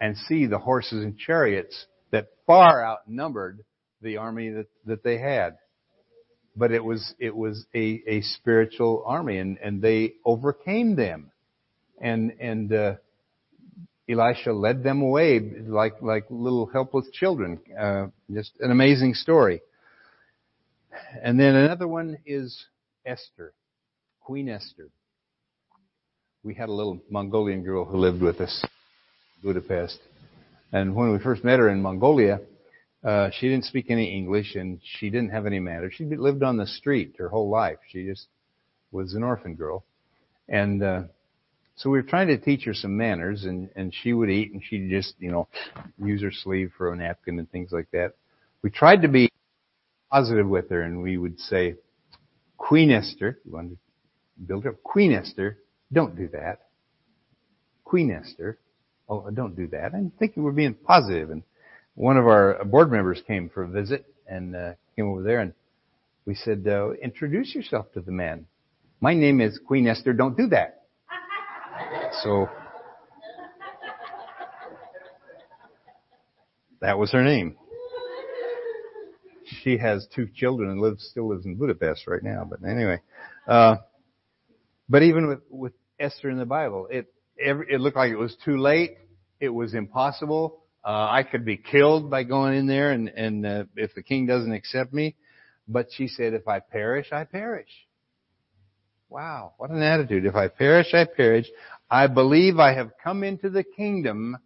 and 0.00 0.16
see 0.16 0.46
the 0.46 0.58
horses 0.58 1.04
and 1.04 1.16
chariots 1.16 1.86
that 2.10 2.28
far 2.46 2.84
outnumbered 2.84 3.64
the 4.02 4.16
army 4.16 4.50
that, 4.50 4.66
that 4.84 5.02
they 5.02 5.18
had. 5.18 5.56
But 6.54 6.70
it 6.72 6.84
was, 6.84 7.14
it 7.18 7.34
was 7.34 7.64
a, 7.74 8.02
a 8.06 8.20
spiritual 8.20 9.04
army 9.06 9.38
and, 9.38 9.58
and 9.58 9.80
they 9.80 10.14
overcame 10.24 10.96
them. 10.96 11.30
And, 12.00 12.32
and, 12.40 12.72
uh, 12.72 12.94
Elisha 14.08 14.52
led 14.52 14.82
them 14.82 15.00
away 15.00 15.38
like, 15.38 16.02
like 16.02 16.24
little 16.28 16.66
helpless 16.66 17.06
children. 17.12 17.60
Uh, 17.78 18.06
just 18.32 18.52
an 18.60 18.70
amazing 18.70 19.14
story. 19.14 19.60
And 21.22 21.38
then 21.38 21.54
another 21.54 21.86
one 21.86 22.18
is 22.26 22.66
Esther, 23.06 23.54
Queen 24.20 24.48
Esther. 24.48 24.88
We 26.42 26.54
had 26.54 26.68
a 26.68 26.72
little 26.72 27.00
Mongolian 27.08 27.62
girl 27.62 27.84
who 27.84 27.96
lived 27.98 28.20
with 28.20 28.40
us, 28.40 28.64
Budapest. 29.42 29.98
And 30.72 30.94
when 30.94 31.12
we 31.12 31.18
first 31.18 31.44
met 31.44 31.60
her 31.60 31.68
in 31.68 31.80
Mongolia, 31.80 32.40
uh, 33.04 33.30
she 33.32 33.48
didn't 33.48 33.64
speak 33.64 33.86
any 33.90 34.16
English 34.16 34.54
and 34.56 34.80
she 34.82 35.10
didn't 35.10 35.30
have 35.30 35.46
any 35.46 35.60
manners. 35.60 35.94
She 35.96 36.04
lived 36.04 36.42
on 36.42 36.56
the 36.56 36.66
street 36.66 37.14
her 37.18 37.28
whole 37.28 37.48
life. 37.48 37.78
She 37.90 38.04
just 38.06 38.26
was 38.90 39.14
an 39.14 39.22
orphan 39.22 39.54
girl. 39.54 39.84
And, 40.48 40.82
uh, 40.82 41.02
so 41.76 41.90
we 41.90 41.98
were 41.98 42.02
trying 42.02 42.28
to 42.28 42.38
teach 42.38 42.64
her 42.64 42.74
some 42.74 42.96
manners 42.96 43.44
and, 43.44 43.70
and 43.76 43.94
she 44.02 44.12
would 44.12 44.30
eat 44.30 44.52
and 44.52 44.62
she'd 44.62 44.90
just, 44.90 45.14
you 45.18 45.30
know, 45.30 45.48
use 46.02 46.22
her 46.22 46.32
sleeve 46.32 46.72
for 46.76 46.92
a 46.92 46.96
napkin 46.96 47.38
and 47.38 47.50
things 47.50 47.72
like 47.72 47.90
that. 47.92 48.14
We 48.62 48.70
tried 48.70 49.02
to 49.02 49.08
be 49.08 49.30
positive 50.10 50.48
with 50.48 50.68
her 50.70 50.82
and 50.82 51.02
we 51.02 51.16
would 51.16 51.40
say, 51.40 51.74
Queen 52.58 52.90
Esther, 52.90 53.38
you 53.44 53.52
want 53.52 53.70
to 53.70 53.76
build 54.46 54.64
her 54.64 54.72
Queen 54.72 55.12
Esther, 55.12 55.58
don't 55.92 56.16
do 56.16 56.28
that. 56.28 56.60
Queen 57.84 58.10
Esther, 58.10 58.58
oh, 59.08 59.28
don't 59.30 59.56
do 59.56 59.66
that. 59.68 59.94
I'm 59.94 60.12
thinking 60.18 60.42
we're 60.42 60.52
being 60.52 60.74
positive 60.74 61.30
and 61.30 61.42
one 61.94 62.16
of 62.16 62.26
our 62.26 62.64
board 62.64 62.92
members 62.92 63.20
came 63.26 63.48
for 63.48 63.64
a 63.64 63.68
visit 63.68 64.06
and 64.28 64.54
uh, 64.54 64.72
came 64.94 65.08
over 65.08 65.22
there 65.22 65.40
and 65.40 65.52
we 66.26 66.34
said, 66.34 66.66
uh, 66.68 66.92
introduce 67.02 67.54
yourself 67.54 67.92
to 67.94 68.00
the 68.00 68.12
man. 68.12 68.46
My 69.00 69.14
name 69.14 69.40
is 69.40 69.58
Queen 69.66 69.88
Esther, 69.88 70.12
don't 70.12 70.36
do 70.36 70.46
that. 70.48 70.81
So 72.20 72.48
that 76.80 76.98
was 76.98 77.10
her 77.12 77.22
name. 77.22 77.56
She 79.62 79.78
has 79.78 80.06
two 80.14 80.28
children 80.34 80.70
and 80.70 80.80
lives 80.80 81.08
still 81.10 81.28
lives 81.28 81.46
in 81.46 81.56
Budapest 81.56 82.06
right 82.06 82.22
now. 82.22 82.46
But 82.48 82.68
anyway, 82.68 83.00
uh, 83.48 83.76
but 84.88 85.02
even 85.02 85.26
with 85.26 85.40
with 85.50 85.72
Esther 85.98 86.30
in 86.30 86.38
the 86.38 86.46
Bible, 86.46 86.88
it 86.90 87.12
every, 87.40 87.66
it 87.70 87.80
looked 87.80 87.96
like 87.96 88.10
it 88.10 88.16
was 88.16 88.36
too 88.44 88.58
late. 88.58 88.96
It 89.40 89.48
was 89.48 89.74
impossible. 89.74 90.64
Uh, 90.84 91.08
I 91.10 91.22
could 91.22 91.44
be 91.44 91.56
killed 91.56 92.10
by 92.10 92.24
going 92.24 92.58
in 92.58 92.66
there, 92.66 92.90
and 92.90 93.08
and 93.08 93.46
uh, 93.46 93.64
if 93.76 93.94
the 93.94 94.02
king 94.02 94.26
doesn't 94.26 94.52
accept 94.52 94.92
me, 94.92 95.16
but 95.68 95.88
she 95.92 96.08
said, 96.08 96.34
if 96.34 96.48
I 96.48 96.60
perish, 96.60 97.12
I 97.12 97.24
perish. 97.24 97.70
Wow, 99.08 99.52
what 99.58 99.70
an 99.70 99.82
attitude. 99.82 100.24
If 100.24 100.34
I 100.34 100.48
perish, 100.48 100.94
I 100.94 101.04
perish. 101.04 101.46
I 101.92 102.06
believe 102.06 102.58
I 102.58 102.72
have 102.72 102.92
come 103.04 103.22
into 103.22 103.50
the 103.50 103.62
kingdom 103.62 104.38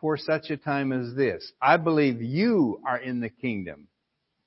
for 0.00 0.16
such 0.16 0.48
a 0.48 0.56
time 0.56 0.90
as 0.90 1.14
this. 1.14 1.52
I 1.60 1.76
believe 1.76 2.22
you 2.22 2.80
are 2.88 2.96
in 2.96 3.20
the 3.20 3.28
kingdom 3.28 3.88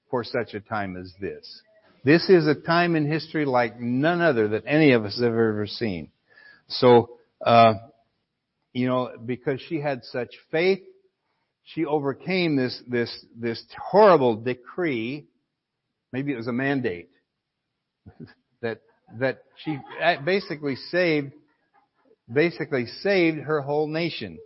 for 0.10 0.24
such 0.24 0.56
a 0.56 0.60
time 0.60 0.98
as 0.98 1.13
this. 1.22 1.62
This 2.04 2.28
is 2.28 2.48
a 2.48 2.56
time 2.56 2.95
in 2.95 3.06
history 3.06 3.45
like 3.45 3.80
none 3.80 4.22
other 4.22 4.48
that 4.48 4.63
any 4.65 4.93
of 4.93 5.06
us 5.06 5.19
have 5.22 5.34
ever 5.34 5.67
seen. 5.67 6.10
So, 6.67 7.12
uh, 7.45 7.76
you 8.74 8.88
know, 8.88 9.12
because 9.24 9.62
she 9.69 9.80
had 9.80 10.04
such 10.06 10.30
faith, 10.50 10.82
she 11.63 11.86
overcame 11.86 12.56
this, 12.56 12.82
this, 12.88 13.24
this 13.39 13.63
horrible 13.91 14.36
decree. 14.36 15.28
Maybe 16.12 16.34
it 16.34 16.38
was 16.38 16.48
a 16.48 16.54
mandate 16.54 17.12
that, 18.63 18.82
that 19.19 19.43
she 19.63 19.78
basically 20.26 20.76
saved 20.76 21.34
basically 22.32 22.86
saved 23.02 23.39
her 23.39 23.62
whole 23.62 23.88
nation. 23.88 24.38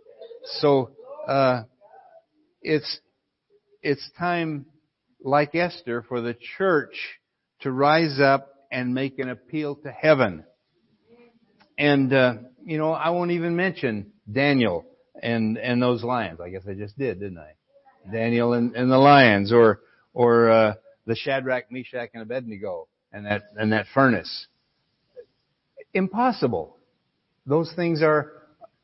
So 0.60 0.90
uh, 1.26 1.62
it's 2.62 3.00
it's 3.82 4.10
time, 4.18 4.66
like 5.22 5.54
Esther, 5.54 6.02
for 6.08 6.20
the 6.20 6.36
church 6.56 6.94
to 7.60 7.70
rise 7.70 8.18
up 8.20 8.50
and 8.72 8.94
make 8.94 9.18
an 9.18 9.28
appeal 9.28 9.76
to 9.76 9.90
heaven. 9.90 10.44
And 11.78 12.12
uh, 12.12 12.34
you 12.64 12.78
know, 12.78 12.92
I 12.92 13.10
won't 13.10 13.32
even 13.32 13.56
mention 13.56 14.12
Daniel 14.30 14.84
and 15.22 15.58
and 15.58 15.82
those 15.82 16.02
lions. 16.02 16.40
I 16.40 16.50
guess 16.50 16.62
I 16.68 16.74
just 16.74 16.98
did, 16.98 17.20
didn't 17.20 17.38
I? 17.38 17.52
Daniel 18.10 18.52
and, 18.52 18.74
and 18.76 18.90
the 18.90 18.98
lions, 18.98 19.52
or 19.52 19.80
or 20.12 20.50
uh, 20.50 20.74
the 21.06 21.16
Shadrach, 21.16 21.70
Meshach, 21.70 22.10
and 22.14 22.22
Abednego, 22.22 22.88
and 23.12 23.26
that 23.26 23.42
and 23.56 23.72
that 23.72 23.86
furnace. 23.94 24.46
Impossible 25.92 26.73
those 27.46 27.72
things 27.74 28.02
are, 28.02 28.32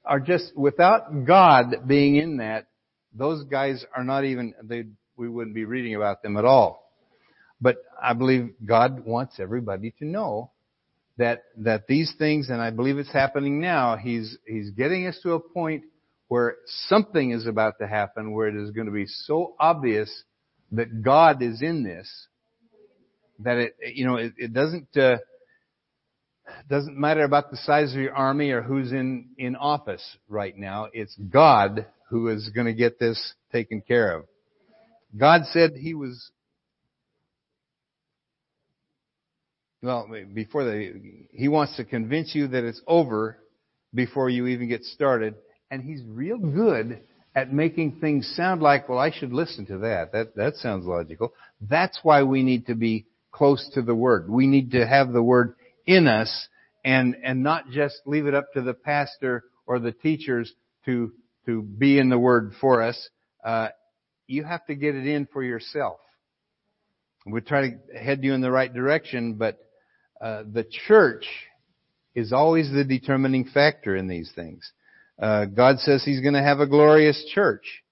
are 0.04 0.20
just, 0.20 0.56
without 0.56 1.24
God 1.26 1.86
being 1.86 2.16
in 2.16 2.38
that, 2.38 2.66
those 3.12 3.44
guys 3.44 3.84
are 3.94 4.04
not 4.04 4.24
even, 4.24 4.54
they, 4.62 4.84
we 5.16 5.28
wouldn't 5.28 5.54
be 5.54 5.64
reading 5.64 5.94
about 5.94 6.22
them 6.22 6.36
at 6.36 6.44
all. 6.44 6.92
But 7.60 7.76
I 8.02 8.14
believe 8.14 8.54
God 8.64 9.04
wants 9.04 9.38
everybody 9.38 9.92
to 9.98 10.04
know 10.04 10.50
that, 11.18 11.44
that 11.58 11.86
these 11.86 12.14
things, 12.18 12.48
and 12.48 12.60
I 12.62 12.70
believe 12.70 12.98
it's 12.98 13.12
happening 13.12 13.60
now, 13.60 13.96
He's, 13.96 14.38
He's 14.46 14.70
getting 14.70 15.06
us 15.06 15.18
to 15.22 15.32
a 15.32 15.40
point 15.40 15.84
where 16.28 16.56
something 16.88 17.32
is 17.32 17.46
about 17.46 17.78
to 17.80 17.86
happen 17.86 18.32
where 18.32 18.48
it 18.48 18.56
is 18.56 18.70
going 18.70 18.86
to 18.86 18.92
be 18.92 19.06
so 19.06 19.54
obvious 19.58 20.22
that 20.72 21.02
God 21.02 21.42
is 21.42 21.60
in 21.60 21.82
this 21.82 22.08
that 23.40 23.56
it, 23.56 23.76
you 23.94 24.06
know, 24.06 24.16
it, 24.16 24.32
it 24.36 24.52
doesn't, 24.52 24.96
uh, 24.96 25.16
doesn't 26.68 26.96
matter 26.96 27.24
about 27.24 27.50
the 27.50 27.56
size 27.58 27.92
of 27.92 28.00
your 28.00 28.14
army 28.14 28.50
or 28.50 28.62
who's 28.62 28.92
in, 28.92 29.30
in 29.38 29.56
office 29.56 30.16
right 30.28 30.56
now. 30.56 30.88
It's 30.92 31.16
God 31.16 31.86
who 32.08 32.28
is 32.28 32.50
going 32.50 32.66
to 32.66 32.74
get 32.74 32.98
this 32.98 33.34
taken 33.52 33.80
care 33.80 34.16
of. 34.16 34.24
God 35.16 35.42
said 35.52 35.72
he 35.72 35.94
was, 35.94 36.30
well, 39.82 40.08
before 40.34 40.64
the, 40.64 41.26
he 41.32 41.48
wants 41.48 41.76
to 41.76 41.84
convince 41.84 42.34
you 42.34 42.48
that 42.48 42.64
it's 42.64 42.82
over 42.86 43.38
before 43.94 44.28
you 44.28 44.46
even 44.46 44.68
get 44.68 44.84
started. 44.84 45.34
And 45.70 45.82
he's 45.82 46.02
real 46.04 46.38
good 46.38 47.00
at 47.34 47.52
making 47.52 48.00
things 48.00 48.32
sound 48.36 48.60
like, 48.60 48.88
well, 48.88 48.98
I 48.98 49.12
should 49.12 49.32
listen 49.32 49.66
to 49.66 49.78
that. 49.78 50.12
That, 50.12 50.34
that 50.36 50.56
sounds 50.56 50.84
logical. 50.86 51.32
That's 51.60 52.00
why 52.02 52.24
we 52.24 52.42
need 52.42 52.66
to 52.66 52.74
be 52.74 53.06
close 53.30 53.70
to 53.74 53.82
the 53.82 53.94
Word. 53.94 54.28
We 54.28 54.46
need 54.46 54.72
to 54.72 54.86
have 54.86 55.12
the 55.12 55.22
Word 55.22 55.54
in 55.90 56.06
us 56.06 56.48
and, 56.84 57.16
and 57.24 57.42
not 57.42 57.70
just 57.70 58.00
leave 58.06 58.26
it 58.26 58.34
up 58.34 58.52
to 58.54 58.62
the 58.62 58.74
pastor 58.74 59.44
or 59.66 59.80
the 59.80 59.92
teachers 59.92 60.52
to, 60.86 61.12
to 61.46 61.62
be 61.62 61.98
in 61.98 62.08
the 62.08 62.18
Word 62.18 62.52
for 62.60 62.82
us. 62.82 63.08
Uh, 63.44 63.68
you 64.26 64.44
have 64.44 64.64
to 64.66 64.76
get 64.76 64.94
it 64.94 65.06
in 65.06 65.26
for 65.32 65.42
yourself. 65.42 65.98
We 67.26 67.40
try 67.40 67.70
to 67.70 67.98
head 67.98 68.22
you 68.22 68.32
in 68.32 68.40
the 68.40 68.50
right 68.50 68.72
direction, 68.72 69.34
but 69.34 69.58
uh, 70.20 70.44
the 70.50 70.64
church 70.86 71.26
is 72.14 72.32
always 72.32 72.70
the 72.70 72.84
determining 72.84 73.44
factor 73.52 73.96
in 73.96 74.06
these 74.06 74.30
things. 74.34 74.70
Uh, 75.20 75.46
God 75.46 75.80
says 75.80 76.02
He's 76.04 76.20
going 76.20 76.34
to 76.34 76.42
have 76.42 76.60
a 76.60 76.66
glorious 76.66 77.22
church 77.34 77.82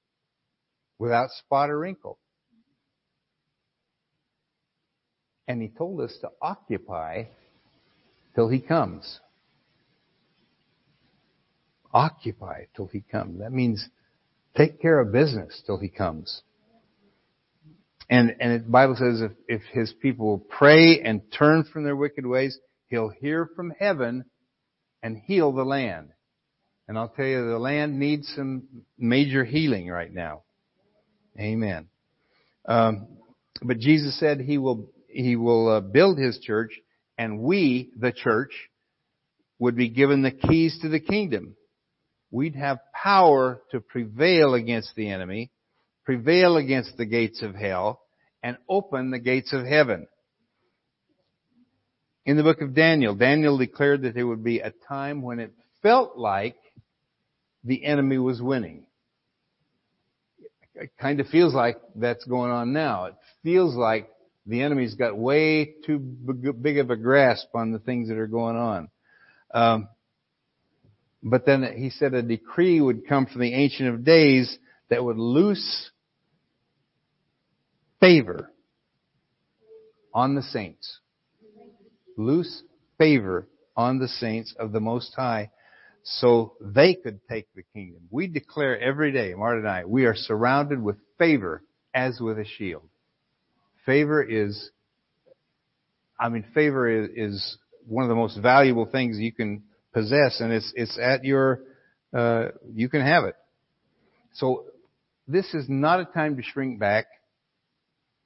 without 0.99 1.31
spot 1.31 1.69
or 1.69 1.79
wrinkle. 1.79 2.19
And 5.47 5.61
He 5.61 5.69
told 5.69 6.01
us 6.01 6.17
to 6.21 6.31
occupy 6.41 7.25
till 8.39 8.49
He 8.49 8.61
comes. 8.61 9.19
Occupy 11.93 12.67
till 12.77 12.87
He 12.87 13.01
comes. 13.01 13.41
That 13.41 13.51
means 13.51 13.85
take 14.57 14.81
care 14.81 15.01
of 15.01 15.11
business 15.11 15.61
till 15.67 15.79
He 15.79 15.89
comes. 15.89 16.43
And, 18.09 18.37
and 18.39 18.65
the 18.65 18.69
Bible 18.69 18.95
says 18.95 19.23
if, 19.23 19.33
if 19.49 19.63
His 19.73 19.93
people 20.01 20.27
will 20.27 20.39
pray 20.39 21.01
and 21.01 21.21
turn 21.37 21.65
from 21.65 21.83
their 21.83 21.97
wicked 21.97 22.25
ways, 22.25 22.57
He'll 22.87 23.09
hear 23.09 23.51
from 23.57 23.73
heaven 23.77 24.25
and 25.03 25.17
heal 25.17 25.53
the 25.53 25.65
land. 25.65 26.11
And 26.87 26.97
I'll 26.97 27.09
tell 27.09 27.27
you, 27.27 27.45
the 27.45 27.59
land 27.59 27.99
needs 27.99 28.33
some 28.37 28.69
major 28.97 29.45
healing 29.45 29.89
right 29.89 30.15
now. 30.15 30.43
Amen. 31.41 31.89
Um, 32.67 33.09
but 33.63 33.81
Jesus 33.81 34.17
said 34.21 34.39
He 34.39 34.59
will 34.59 34.93
He 35.09 35.35
will 35.35 35.69
uh, 35.69 35.81
build 35.81 36.19
His 36.19 36.39
church, 36.39 36.71
and 37.19 37.41
we, 37.41 37.91
the 37.99 38.13
church, 38.13 38.53
would 39.59 39.77
be 39.77 39.89
given 39.89 40.23
the 40.23 40.31
keys 40.31 40.79
to 40.83 40.89
the 40.89 41.01
kingdom. 41.01 41.57
We'd 42.31 42.55
have 42.55 42.79
power 42.95 43.61
to 43.73 43.81
prevail 43.81 44.55
against 44.55 44.95
the 44.95 45.11
enemy, 45.11 45.51
prevail 46.05 46.57
against 46.57 46.97
the 46.97 47.07
gates 47.07 47.43
of 47.43 47.55
hell, 47.55 48.01
and 48.43 48.57
open 48.69 49.11
the 49.11 49.19
gates 49.19 49.53
of 49.53 49.67
heaven. 49.67 50.07
In 52.25 52.37
the 52.37 52.43
book 52.43 52.61
of 52.61 52.75
Daniel, 52.75 53.15
Daniel 53.15 53.59
declared 53.59 54.03
that 54.03 54.15
there 54.15 54.27
would 54.27 54.45
be 54.45 54.61
a 54.61 54.73
time 54.87 55.23
when 55.23 55.41
it 55.41 55.53
felt 55.83 56.17
like 56.17 56.57
the 57.65 57.85
enemy 57.85 58.19
was 58.19 58.41
winning. 58.41 58.85
It 60.75 60.91
kind 61.01 61.19
of 61.19 61.27
feels 61.29 61.55
like 61.55 61.79
that's 61.97 62.25
going 62.25 62.53
on 62.53 62.73
now. 62.73 63.07
It 63.07 63.15
feels 63.43 63.75
like 63.75 64.09
the 64.49 64.63
enemy's 64.63 64.95
got 64.95 65.17
way 65.17 65.75
too 65.85 65.99
big 65.99 66.79
of 66.79 66.91
a 66.91 66.97
grasp 66.97 67.49
on 67.55 67.71
the 67.71 67.79
things 67.79 68.09
that 68.09 68.17
are 68.17 68.27
going 68.27 68.57
on. 68.57 68.89
Um, 69.53 69.89
but 71.23 71.45
then 71.45 71.75
he 71.77 71.91
said 71.91 72.15
a 72.15 72.23
decree 72.23 72.81
would 72.81 73.07
come 73.07 73.27
from 73.27 73.43
the 73.43 73.53
Ancient 73.53 73.89
of 73.91 74.05
Days 74.05 74.59
that 74.89 75.05
would 75.05 75.19
loose 75.19 75.91
favor 78.01 78.51
on 80.15 80.35
the 80.35 80.43
saints. 80.43 81.01
Loose 82.17 82.63
favor 82.97 83.49
on 83.77 83.99
the 83.99 84.09
saints 84.09 84.55
of 84.59 84.73
the 84.73 84.81
Most 84.81 85.15
High 85.15 85.51
so 86.05 86.55
they 86.61 86.95
could 86.95 87.21
take 87.29 87.49
the 87.55 87.63
kingdom. 87.75 88.03
We 88.11 88.29
declare 88.29 88.81
every 88.81 89.13
day, 89.13 89.35
Marta 89.35 89.59
and 89.59 89.69
I, 89.69 89.85
we 89.85 90.07
are 90.07 90.15
surrounded 90.17 90.83
with 90.83 90.97
favor 91.19 91.63
as 91.93 92.19
with 92.19 92.39
a 92.39 92.47
shield. 92.47 92.89
Favor 93.89 94.23
is, 94.23 94.71
I 96.21 96.29
mean, 96.29 96.45
favor 96.53 96.87
is, 96.87 97.09
is 97.17 97.59
one 97.87 98.05
of 98.05 98.11
the 98.11 98.15
most 98.15 98.37
valuable 98.39 98.85
things 98.85 99.19
you 99.19 99.33
can 99.33 99.63
possess 99.95 100.43
and 100.43 100.53
it's, 100.53 100.71
it's 100.77 100.99
at 101.03 101.25
your, 101.25 101.61
uh, 102.15 102.49
you 102.75 102.91
can 102.91 103.01
have 103.01 103.25
it. 103.25 103.35
So 104.35 104.67
this 105.27 105.55
is 105.55 105.71
not 105.71 106.01
a 106.01 106.05
time 106.05 106.37
to 106.37 106.43
shrink 106.43 106.79
back, 106.79 107.07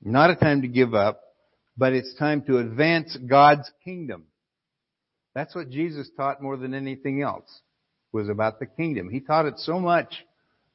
not 0.03 0.31
a 0.31 0.35
time 0.35 0.63
to 0.63 0.69
give 0.69 0.95
up, 0.95 1.21
but 1.77 1.93
it's 1.93 2.13
time 2.17 2.43
to 2.49 2.59
advance 2.59 3.17
God's 3.25 3.71
kingdom. 3.85 4.25
That's 5.33 5.55
what 5.55 5.71
Jesus 5.71 6.11
taught 6.17 6.43
more 6.43 6.57
than 6.57 6.75
anything 6.75 7.23
else, 7.23 7.61
was 8.11 8.29
about 8.29 8.59
the 8.59 8.67
kingdom. 8.67 9.11
He 9.11 9.21
taught 9.21 9.47
it 9.47 9.59
so 9.59 9.79
much 9.79 10.13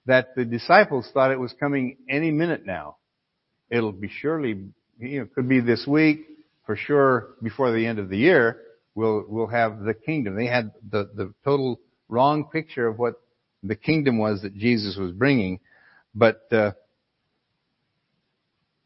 that 0.05 0.33
the 0.37 0.45
disciples 0.45 1.09
thought 1.13 1.31
it 1.31 1.41
was 1.41 1.53
coming 1.59 1.97
any 2.09 2.31
minute 2.31 2.65
now. 2.65 2.95
It'll 3.69 3.91
be 3.91 4.09
surely, 4.21 4.69
you 4.99 5.19
know, 5.19 5.27
could 5.33 5.47
be 5.47 5.59
this 5.59 5.85
week, 5.87 6.25
for 6.65 6.75
sure 6.75 7.35
before 7.41 7.71
the 7.71 7.85
end 7.85 7.99
of 7.99 8.09
the 8.09 8.17
year, 8.17 8.61
we'll, 8.95 9.23
we'll 9.27 9.47
have 9.47 9.79
the 9.79 9.93
kingdom. 9.93 10.35
They 10.35 10.47
had 10.47 10.71
the, 10.89 11.09
the 11.15 11.33
total 11.43 11.79
wrong 12.09 12.49
picture 12.51 12.87
of 12.87 12.97
what 12.99 13.15
the 13.63 13.75
kingdom 13.75 14.17
was 14.17 14.41
that 14.41 14.55
Jesus 14.55 14.97
was 14.97 15.11
bringing. 15.11 15.59
But, 16.13 16.47
uh, 16.51 16.71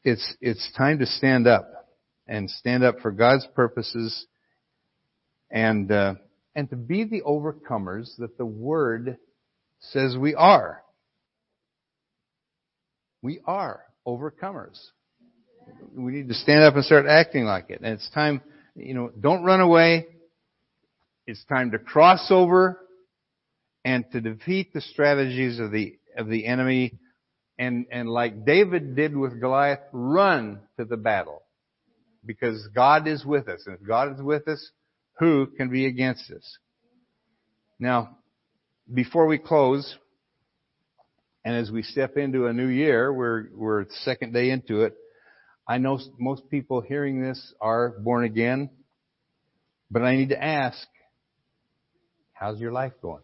it's, 0.03 0.36
it's 0.41 0.72
time 0.78 0.99
to 0.99 1.05
stand 1.05 1.47
up 1.47 1.89
and 2.28 2.49
stand 2.49 2.84
up 2.84 2.99
for 3.01 3.12
God's 3.12 3.47
purposes 3.55 4.26
and 5.51 5.91
uh, 5.91 6.16
and 6.55 6.70
to 6.70 6.76
be 6.76 7.03
the 7.03 7.22
overcomers 7.22 8.16
that 8.18 8.38
the 8.38 8.45
Word 8.45 9.18
says 9.80 10.16
we 10.18 10.34
are. 10.34 10.84
We 13.22 13.39
are 13.45 13.84
overcomers. 14.07 14.80
We 15.95 16.12
need 16.12 16.30
to 16.30 16.34
stand 16.34 16.64
up 16.64 16.76
and 16.76 16.86
start 16.86 17.05
acting 17.05 17.45
like 17.45 17.70
it. 17.70 17.82
And 17.82 17.93
it's 17.93 18.09
time, 18.12 18.41
you 18.76 18.93
know, 18.93 19.12
don't 19.20 19.43
run 19.43 19.59
away. 19.59 20.07
It's 21.28 21.43
time 21.45 21.72
to 21.72 21.80
cross 21.80 22.28
over 22.30 22.80
and 23.84 24.05
to 24.12 24.22
defeat 24.22 24.74
the 24.74 24.82
strategies 24.82 25.59
of 25.59 25.72
the 25.72 25.97
of 26.18 26.28
the 26.28 26.45
enemy 26.45 26.99
and 27.57 27.86
and 27.91 28.09
like 28.09 28.45
David 28.45 28.95
did 28.95 29.16
with 29.16 29.39
Goliath, 29.39 29.80
run 29.91 30.59
to 30.78 30.86
the 30.86 30.97
battle. 30.97 31.43
Because 32.26 32.68
God 32.74 33.07
is 33.07 33.26
with 33.26 33.47
us. 33.47 33.64
And 33.66 33.76
if 33.76 33.86
God 33.86 34.14
is 34.14 34.22
with 34.22 34.47
us, 34.47 34.70
who 35.18 35.47
can 35.57 35.70
be 35.70 35.88
against 35.88 36.30
us? 36.32 36.57
Now, 37.80 38.18
before 38.93 39.26
we 39.26 39.39
close, 39.39 39.97
and 41.43 41.55
as 41.55 41.72
we 41.72 41.82
step 41.82 42.18
into 42.18 42.45
a 42.45 42.53
new 42.53 42.68
year, 42.68 43.12
we're, 43.12 43.45
we're 43.55 43.86
second 44.03 44.34
day 44.34 44.51
into 44.51 44.82
it. 44.82 44.95
I 45.72 45.78
know 45.78 46.01
most 46.19 46.49
people 46.49 46.82
hearing 46.82 47.22
this 47.22 47.53
are 47.61 47.91
born 47.91 48.26
again, 48.26 48.72
but 49.89 50.01
I 50.01 50.17
need 50.17 50.28
to 50.30 50.43
ask, 50.43 50.86
how's 52.34 52.59
your 52.59 52.74
life 52.74 52.91
going? 53.01 53.24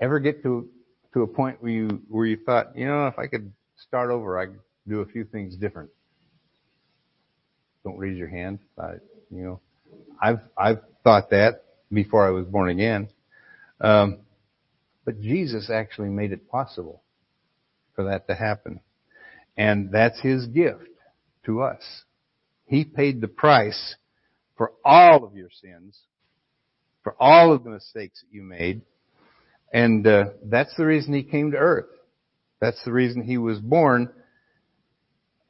Ever 0.00 0.20
get 0.20 0.44
to, 0.44 0.68
to 1.14 1.22
a 1.22 1.26
point 1.26 1.60
where 1.60 1.72
you, 1.72 2.02
where 2.08 2.24
you 2.24 2.36
thought, 2.36 2.78
you 2.78 2.86
know, 2.86 3.08
if 3.08 3.18
I 3.18 3.26
could 3.26 3.52
start 3.88 4.12
over, 4.12 4.38
I 4.38 4.46
could 4.46 4.60
do 4.86 5.00
a 5.00 5.06
few 5.06 5.24
things 5.24 5.56
different? 5.56 5.90
Don't 7.82 7.98
raise 7.98 8.16
your 8.16 8.28
hand. 8.28 8.60
I, 8.78 8.92
you 9.28 9.42
know, 9.42 9.60
I've 10.22 10.38
I've 10.56 10.82
thought 11.02 11.30
that 11.30 11.64
before 11.92 12.24
I 12.24 12.30
was 12.30 12.46
born 12.46 12.70
again. 12.70 13.08
Um, 13.80 14.18
but 15.04 15.20
Jesus 15.20 15.68
actually 15.68 16.10
made 16.10 16.30
it 16.30 16.48
possible 16.48 17.02
for 17.96 18.04
that 18.04 18.28
to 18.28 18.36
happen. 18.36 18.78
And 19.56 19.90
that's 19.90 20.20
His 20.20 20.46
gift 20.46 20.88
to 21.46 21.62
us. 21.62 21.82
He 22.66 22.84
paid 22.84 23.20
the 23.20 23.28
price 23.28 23.96
for 24.56 24.72
all 24.84 25.24
of 25.24 25.36
your 25.36 25.50
sins, 25.50 25.98
for 27.02 27.14
all 27.18 27.52
of 27.52 27.64
the 27.64 27.70
mistakes 27.70 28.22
that 28.22 28.34
you 28.34 28.42
made. 28.42 28.82
And 29.72 30.06
uh, 30.06 30.24
that's 30.44 30.74
the 30.76 30.86
reason 30.86 31.14
He 31.14 31.22
came 31.22 31.50
to 31.52 31.58
earth. 31.58 31.88
That's 32.60 32.82
the 32.84 32.92
reason 32.92 33.22
He 33.22 33.38
was 33.38 33.58
born, 33.58 34.10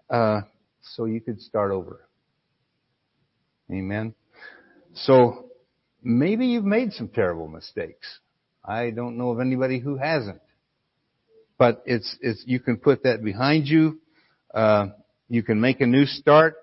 uh, 0.08 0.42
so 0.80 1.04
you 1.04 1.20
could 1.20 1.40
start 1.40 1.70
over. 1.70 2.08
Amen. 3.70 4.14
So 4.94 5.46
maybe 6.02 6.46
you've 6.46 6.64
made 6.64 6.92
some 6.92 7.08
terrible 7.08 7.48
mistakes. 7.48 8.18
I 8.64 8.90
don't 8.90 9.16
know 9.16 9.30
of 9.30 9.40
anybody 9.40 9.78
who 9.78 9.96
hasn't. 9.96 10.40
But 11.62 11.84
it's, 11.86 12.16
it's, 12.20 12.42
you 12.44 12.58
can 12.58 12.76
put 12.76 13.04
that 13.04 13.22
behind 13.22 13.68
you. 13.68 14.00
Uh, 14.52 14.86
you 15.28 15.44
can 15.44 15.60
make 15.60 15.80
a 15.80 15.86
new 15.86 16.06
start. 16.06 16.56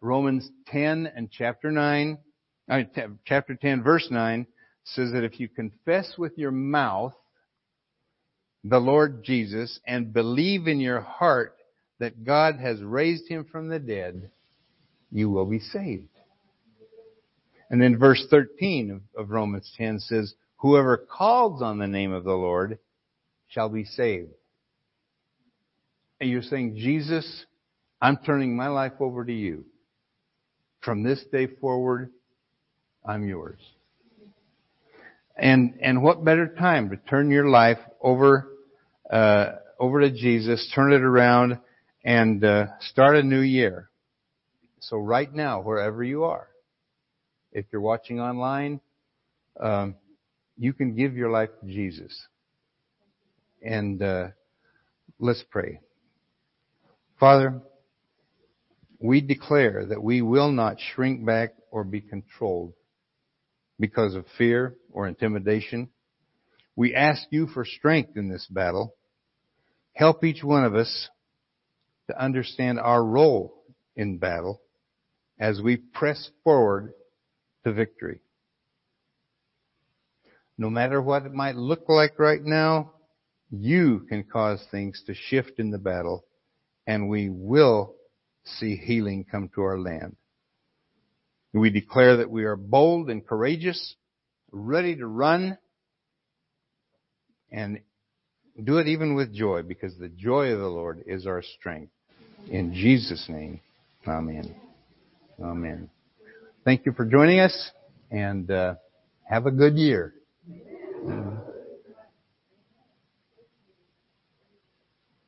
Romans 0.00 0.48
10 0.68 1.10
and 1.12 1.28
chapter 1.28 1.72
9, 1.72 2.18
uh, 2.70 2.78
chapter 3.26 3.56
10 3.56 3.82
verse 3.82 4.06
9 4.12 4.46
says 4.84 5.10
that 5.10 5.24
if 5.24 5.40
you 5.40 5.48
confess 5.48 6.14
with 6.16 6.38
your 6.38 6.52
mouth 6.52 7.14
the 8.62 8.78
Lord 8.78 9.24
Jesus 9.24 9.80
and 9.88 10.12
believe 10.12 10.68
in 10.68 10.78
your 10.78 11.00
heart 11.00 11.56
that 11.98 12.22
God 12.22 12.60
has 12.60 12.80
raised 12.80 13.28
him 13.28 13.46
from 13.50 13.66
the 13.66 13.80
dead, 13.80 14.30
you 15.10 15.30
will 15.30 15.46
be 15.46 15.58
saved. 15.58 16.06
And 17.70 17.82
then 17.82 17.98
verse 17.98 18.24
13 18.30 19.02
of, 19.16 19.20
of 19.20 19.30
Romans 19.30 19.68
10 19.76 19.98
says, 19.98 20.32
whoever 20.58 20.96
calls 20.96 21.60
on 21.60 21.78
the 21.78 21.88
name 21.88 22.12
of 22.12 22.22
the 22.22 22.34
Lord 22.34 22.78
shall 23.48 23.68
be 23.68 23.84
saved. 23.84 24.30
And 26.20 26.30
you're 26.30 26.42
saying, 26.42 26.76
Jesus, 26.76 27.44
I'm 28.00 28.18
turning 28.18 28.56
my 28.56 28.68
life 28.68 28.92
over 29.00 29.24
to 29.24 29.32
you. 29.32 29.64
From 30.82 31.02
this 31.02 31.24
day 31.32 31.46
forward, 31.46 32.10
I'm 33.04 33.26
yours. 33.26 33.58
And 35.36 35.78
and 35.80 36.02
what 36.02 36.24
better 36.24 36.46
time 36.46 36.90
to 36.90 36.96
turn 36.96 37.30
your 37.30 37.48
life 37.48 37.78
over 38.00 38.48
uh, 39.10 39.52
over 39.78 40.00
to 40.00 40.10
Jesus, 40.10 40.70
turn 40.74 40.92
it 40.92 41.02
around, 41.02 41.58
and 42.04 42.44
uh, 42.44 42.66
start 42.80 43.16
a 43.16 43.22
new 43.22 43.40
year. 43.40 43.90
So 44.80 44.98
right 44.98 45.32
now, 45.32 45.62
wherever 45.62 46.04
you 46.04 46.24
are, 46.24 46.48
if 47.52 47.64
you're 47.72 47.80
watching 47.80 48.20
online, 48.20 48.80
um, 49.58 49.94
you 50.58 50.72
can 50.72 50.94
give 50.94 51.16
your 51.16 51.30
life 51.30 51.50
to 51.60 51.66
Jesus. 51.66 52.26
And 53.62 54.02
uh, 54.02 54.28
let's 55.18 55.42
pray. 55.50 55.80
Father, 57.20 57.60
we 58.98 59.20
declare 59.20 59.86
that 59.86 60.02
we 60.02 60.20
will 60.20 60.50
not 60.50 60.78
shrink 60.80 61.24
back 61.24 61.54
or 61.70 61.84
be 61.84 62.00
controlled 62.00 62.72
because 63.78 64.14
of 64.14 64.24
fear 64.36 64.74
or 64.90 65.06
intimidation. 65.06 65.90
We 66.76 66.94
ask 66.94 67.22
you 67.30 67.46
for 67.46 67.64
strength 67.64 68.16
in 68.16 68.28
this 68.28 68.46
battle. 68.50 68.94
Help 69.92 70.24
each 70.24 70.42
one 70.42 70.64
of 70.64 70.74
us 70.74 71.08
to 72.08 72.20
understand 72.20 72.80
our 72.80 73.04
role 73.04 73.62
in 73.94 74.18
battle 74.18 74.60
as 75.38 75.60
we 75.60 75.76
press 75.76 76.30
forward 76.42 76.92
to 77.64 77.72
victory. 77.72 78.20
No 80.58 80.68
matter 80.68 81.00
what 81.00 81.26
it 81.26 81.32
might 81.32 81.56
look 81.56 81.88
like 81.88 82.18
right 82.18 82.42
now, 82.42 82.92
you 83.50 84.06
can 84.08 84.24
cause 84.24 84.64
things 84.70 85.02
to 85.06 85.14
shift 85.14 85.58
in 85.58 85.70
the 85.70 85.78
battle 85.78 86.24
and 86.86 87.08
we 87.08 87.28
will 87.28 87.94
see 88.44 88.76
healing 88.76 89.24
come 89.30 89.50
to 89.54 89.62
our 89.62 89.78
land. 89.78 90.16
We 91.52 91.70
declare 91.70 92.16
that 92.18 92.30
we 92.30 92.44
are 92.44 92.56
bold 92.56 93.10
and 93.10 93.26
courageous, 93.26 93.94
ready 94.50 94.96
to 94.96 95.06
run, 95.06 95.56
and 97.52 97.80
do 98.62 98.78
it 98.78 98.88
even 98.88 99.14
with 99.14 99.32
joy 99.32 99.62
because 99.62 99.96
the 99.96 100.08
joy 100.08 100.48
of 100.48 100.58
the 100.58 100.66
Lord 100.66 101.04
is 101.06 101.26
our 101.26 101.42
strength. 101.42 101.92
In 102.50 102.74
Jesus' 102.74 103.26
name, 103.28 103.60
Amen. 104.06 104.54
Amen. 105.42 105.88
Thank 106.64 106.84
you 106.84 106.92
for 106.92 107.06
joining 107.06 107.40
us 107.40 107.70
and 108.10 108.50
uh, 108.50 108.74
have 109.22 109.46
a 109.46 109.50
good 109.50 109.76
year. 109.76 110.14